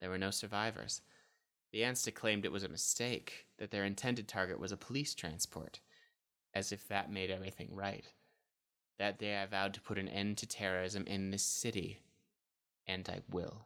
There 0.00 0.10
were 0.10 0.18
no 0.18 0.32
survivors. 0.32 1.00
The 1.72 1.80
Ansata 1.80 2.12
claimed 2.12 2.44
it 2.44 2.52
was 2.52 2.64
a 2.64 2.68
mistake, 2.68 3.46
that 3.58 3.70
their 3.70 3.84
intended 3.84 4.28
target 4.28 4.60
was 4.60 4.72
a 4.72 4.76
police 4.76 5.14
transport, 5.14 5.80
as 6.52 6.70
if 6.70 6.86
that 6.88 7.10
made 7.10 7.30
everything 7.30 7.70
right. 7.72 8.04
That 8.98 9.18
day 9.18 9.38
I 9.38 9.46
vowed 9.46 9.72
to 9.74 9.80
put 9.80 9.98
an 9.98 10.06
end 10.06 10.36
to 10.38 10.46
terrorism 10.46 11.06
in 11.06 11.30
this 11.30 11.42
city, 11.42 12.00
and 12.86 13.08
I 13.08 13.20
will. 13.30 13.64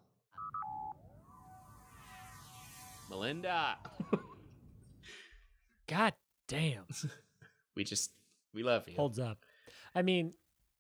Melinda! 3.11 3.77
God 5.88 6.14
damn. 6.47 6.85
we 7.75 7.83
just, 7.83 8.12
we 8.55 8.62
love 8.62 8.88
you. 8.88 8.95
Holds 8.95 9.19
up. 9.19 9.38
I 9.97 10.03
mean, 10.03 10.33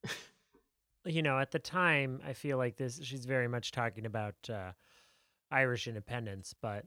you 1.04 1.22
know, 1.22 1.40
at 1.40 1.50
the 1.50 1.58
time, 1.58 2.20
I 2.24 2.34
feel 2.34 2.56
like 2.56 2.76
this, 2.76 3.00
she's 3.02 3.24
very 3.24 3.48
much 3.48 3.72
talking 3.72 4.06
about 4.06 4.34
uh, 4.48 4.72
Irish 5.50 5.86
independence, 5.86 6.54
but 6.60 6.84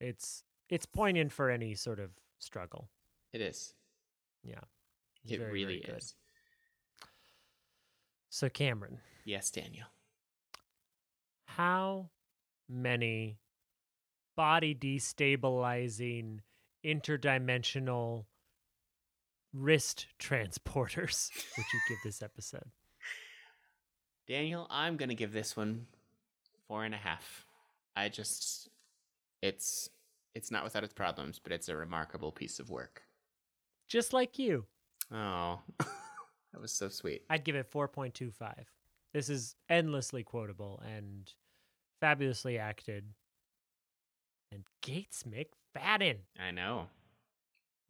it's 0.00 0.42
it's 0.68 0.86
poignant 0.86 1.32
for 1.32 1.50
any 1.50 1.74
sort 1.74 2.00
of 2.00 2.10
struggle. 2.38 2.88
It 3.32 3.40
is. 3.40 3.74
Yeah. 4.44 4.60
It 5.28 5.38
very, 5.38 5.52
really 5.52 5.82
very 5.84 5.98
is. 5.98 6.14
So, 8.28 8.48
Cameron, 8.48 8.98
Yes, 9.24 9.50
Daniel. 9.50 9.86
how 11.46 12.10
many 12.68 13.38
body 14.36 14.74
destabilizing 14.74 16.40
interdimensional 16.84 18.26
wrist 19.52 20.06
transporters 20.20 21.30
would 21.56 21.66
you 21.72 21.80
give 21.88 21.98
this 22.04 22.22
episode? 22.22 22.70
Daniel, 24.28 24.66
I'm 24.70 24.96
gonna 24.96 25.14
give 25.14 25.32
this 25.32 25.56
one 25.56 25.86
four 26.68 26.84
and 26.84 26.94
a 26.94 26.98
half. 26.98 27.46
I 27.94 28.08
just, 28.08 28.68
it's, 29.42 29.88
it's 30.34 30.50
not 30.50 30.64
without 30.64 30.84
its 30.84 30.92
problems, 30.94 31.38
but 31.42 31.52
it's 31.52 31.68
a 31.68 31.76
remarkable 31.76 32.32
piece 32.32 32.58
of 32.58 32.70
work. 32.70 33.02
Just 33.88 34.12
like 34.12 34.38
you, 34.38 34.66
Oh, 35.12 35.60
that 35.78 36.60
was 36.60 36.72
so 36.72 36.88
sweet. 36.88 37.22
I'd 37.30 37.44
give 37.44 37.54
it 37.56 37.70
4.25. 37.70 38.54
This 39.14 39.28
is 39.28 39.54
endlessly 39.68 40.22
quotable 40.24 40.82
and 40.84 41.32
fabulously 42.00 42.58
acted. 42.58 43.04
And 44.52 44.64
Gates 44.82 45.24
McFadden. 45.24 46.16
I 46.38 46.50
know. 46.50 46.86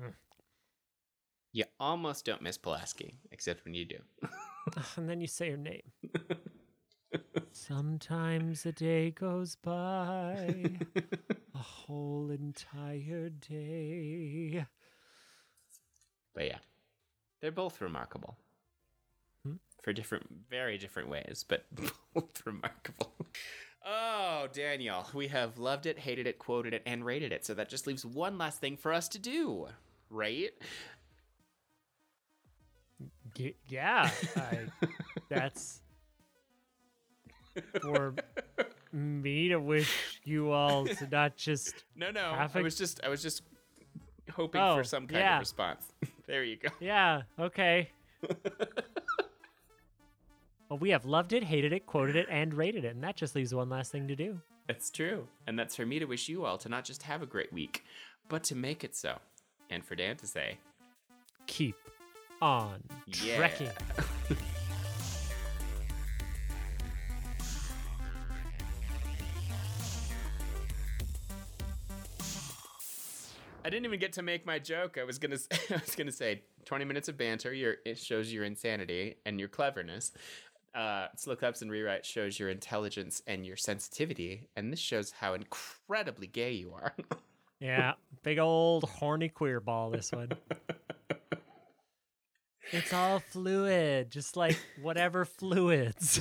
Hmm. 0.01 0.11
You 1.53 1.65
almost 1.81 2.25
don't 2.25 2.43
miss 2.43 2.59
Pulaski, 2.59 3.15
except 3.31 3.65
when 3.65 3.75
you 3.75 3.85
do. 3.85 3.99
And 4.97 5.09
then 5.09 5.21
you 5.21 5.29
say 5.29 5.51
her 5.53 5.57
name. 5.57 5.93
Sometimes 7.53 8.67
a 8.67 8.73
day 8.73 9.11
goes 9.11 9.57
by, 9.57 10.79
a 11.55 11.59
whole 11.59 12.31
entire 12.31 13.31
day. 13.31 14.67
But 16.35 16.47
yeah, 16.47 16.59
they're 17.41 17.51
both 17.51 17.81
remarkable. 17.81 18.37
Hmm? 19.45 19.55
For 19.83 19.93
different, 19.93 20.27
very 20.51 20.79
different 20.79 21.09
ways, 21.09 21.45
but 21.49 21.65
both 22.15 22.43
remarkable. 22.45 23.13
Oh, 23.85 24.49
Daniel, 24.53 25.07
we 25.15 25.29
have 25.29 25.59
loved 25.59 25.87
it, 25.87 25.99
hated 25.99 26.27
it, 26.27 26.39
quoted 26.39 26.75
it, 26.75 26.83
and 26.85 27.05
rated 27.05 27.33
it. 27.33 27.47
So 27.47 27.55
that 27.55 27.69
just 27.69 27.87
leaves 27.87 28.05
one 28.05 28.37
last 28.37 28.61
thing 28.61 28.77
for 28.77 28.93
us 28.93 29.09
to 29.11 29.19
do, 29.19 29.69
right? 30.11 30.51
G- 33.35 33.57
yeah, 33.69 34.11
I, 34.37 34.67
that's 35.29 35.81
for 37.81 38.15
me 38.93 39.49
to 39.49 39.57
wish 39.59 40.21
you 40.25 40.51
all 40.53 40.87
to 40.87 41.07
not 41.11 41.37
just 41.37 41.85
No, 41.95 42.11
no, 42.11 42.31
I 42.55 42.61
was 42.63 42.77
just, 42.77 43.01
I 43.05 43.09
was 43.09 43.23
just 43.23 43.43
hoping 44.33 44.61
Oh, 44.61 44.77
for 44.77 44.85
some 44.85 45.07
kind 45.07 45.21
yeah. 45.21 45.37
of 45.37 45.41
response. 45.41 45.87
there 46.27 46.43
you 46.45 46.57
go. 46.57 46.69
yeah 46.81 47.23
okay 47.39 47.91
Well, 50.69 50.79
we 50.81 50.91
have 50.91 51.05
loved 51.05 51.33
it, 51.33 51.45
hated 51.45 51.73
it, 51.73 51.87
quoted 51.87 52.17
it, 52.17 52.27
and 52.29 52.53
rated 52.53 52.85
it, 52.85 52.95
and 52.95 53.05
that 53.05 53.15
just 53.17 53.37
leaves 53.37 53.55
one 53.55 53.69
last 53.69 53.93
thing 53.93 54.09
to 54.09 54.17
do. 54.17 54.41
That's 54.67 54.91
true. 54.91 55.29
And 55.47 55.57
that's 55.57 55.77
for 55.77 55.87
me 55.87 56.01
to 56.01 56.07
wish 56.07 56.29
you 56.29 56.45
all 56.45 56.59
to 56.59 56.69
not 56.69 56.85
just 56.85 57.05
have 57.05 57.23
a 57.23 57.27
great 57.27 57.53
week, 57.53 57.85
but 58.29 58.43
to 58.45 58.57
make 58.57 58.83
it 58.83 58.97
so. 58.97 59.19
And 59.71 59.85
for 59.85 59.95
Dan 59.95 60.17
to 60.17 60.27
say, 60.27 60.59
Keep 61.47 61.77
on 62.43 62.83
Yeah. 63.23 63.37
trekking. 63.37 63.71
I 73.67 73.69
didn't 73.69 73.85
even 73.85 73.99
get 73.99 74.13
to 74.13 74.23
make 74.23 74.47
my 74.47 74.61
joke. 74.61 74.97
I 74.97 75.03
was 75.03 75.19
gonna, 75.19 75.39
I 75.71 75.81
was 75.85 75.97
gonna 75.97 76.13
say, 76.13 76.43
twenty 76.65 76.85
minutes 76.85 77.09
of 77.09 77.19
banter. 77.19 77.53
Your 77.53 77.75
it 77.85 77.99
shows 77.99 78.33
your 78.33 78.45
insanity 78.45 79.17
and 79.27 79.41
your 79.41 79.49
cleverness. 79.49 80.13
Uh, 80.73 81.09
slow 81.17 81.35
claps 81.35 81.63
and 81.63 81.71
rewrite 81.71 82.07
shows 82.07 82.39
your 82.39 82.49
intelligence 82.49 83.23
and 83.27 83.45
your 83.45 83.57
sensitivity, 83.57 84.47
and 84.55 84.73
this 84.73 84.79
shows 84.79 85.11
how 85.11 85.35
incredibly 85.35 86.29
gay 86.29 86.53
you 86.53 86.73
are. 86.73 86.95
Yeah, 87.59 87.95
big 88.23 88.39
old 88.39 88.85
horny 88.85 89.31
queer 89.31 89.61
ball, 89.61 89.89
this 89.89 90.13
one. 90.13 90.29
It's 92.71 92.93
all 92.93 93.21
fluid, 93.21 94.11
just 94.11 94.37
like 94.37 94.59
whatever 94.83 95.25
fluids. 95.25 96.21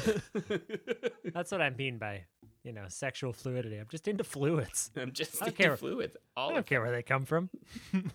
That's 1.34 1.52
what 1.52 1.62
I 1.62 1.72
mean 1.72 1.98
by, 1.98 2.24
you 2.66 2.74
know, 2.74 2.86
sexual 2.90 3.32
fluidity. 3.32 3.78
I'm 3.78 3.88
just 3.90 4.08
into 4.08 4.24
fluids. 4.24 4.90
I'm 4.98 5.12
just 5.12 5.36
I 5.36 5.46
don't 5.46 5.48
into 5.50 5.64
care. 5.64 5.78
fluid. 5.78 6.18
I 6.36 6.52
don't 6.52 6.66
care 6.66 6.82
where 6.82 6.92
they 6.92 7.04
come 7.04 7.24
from. 7.24 7.50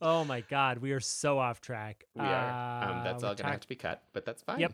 oh 0.00 0.24
my 0.24 0.40
god, 0.42 0.78
we 0.78 0.92
are 0.92 1.00
so 1.00 1.38
off 1.38 1.60
track. 1.60 2.04
we 2.14 2.22
are. 2.22 2.84
Um, 2.84 2.90
Uh, 2.98 3.04
that's 3.04 3.22
we're 3.22 3.28
all 3.30 3.34
gonna 3.34 3.50
have 3.50 3.60
to 3.60 3.68
be 3.68 3.76
cut, 3.76 4.02
but 4.12 4.24
that's 4.24 4.42
fine. 4.42 4.60
Yep. 4.60 4.72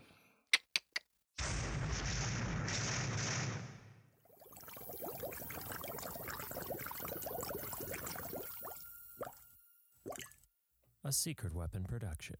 A 11.03 11.11
secret 11.11 11.53
weapon 11.53 11.83
production. 11.85 12.37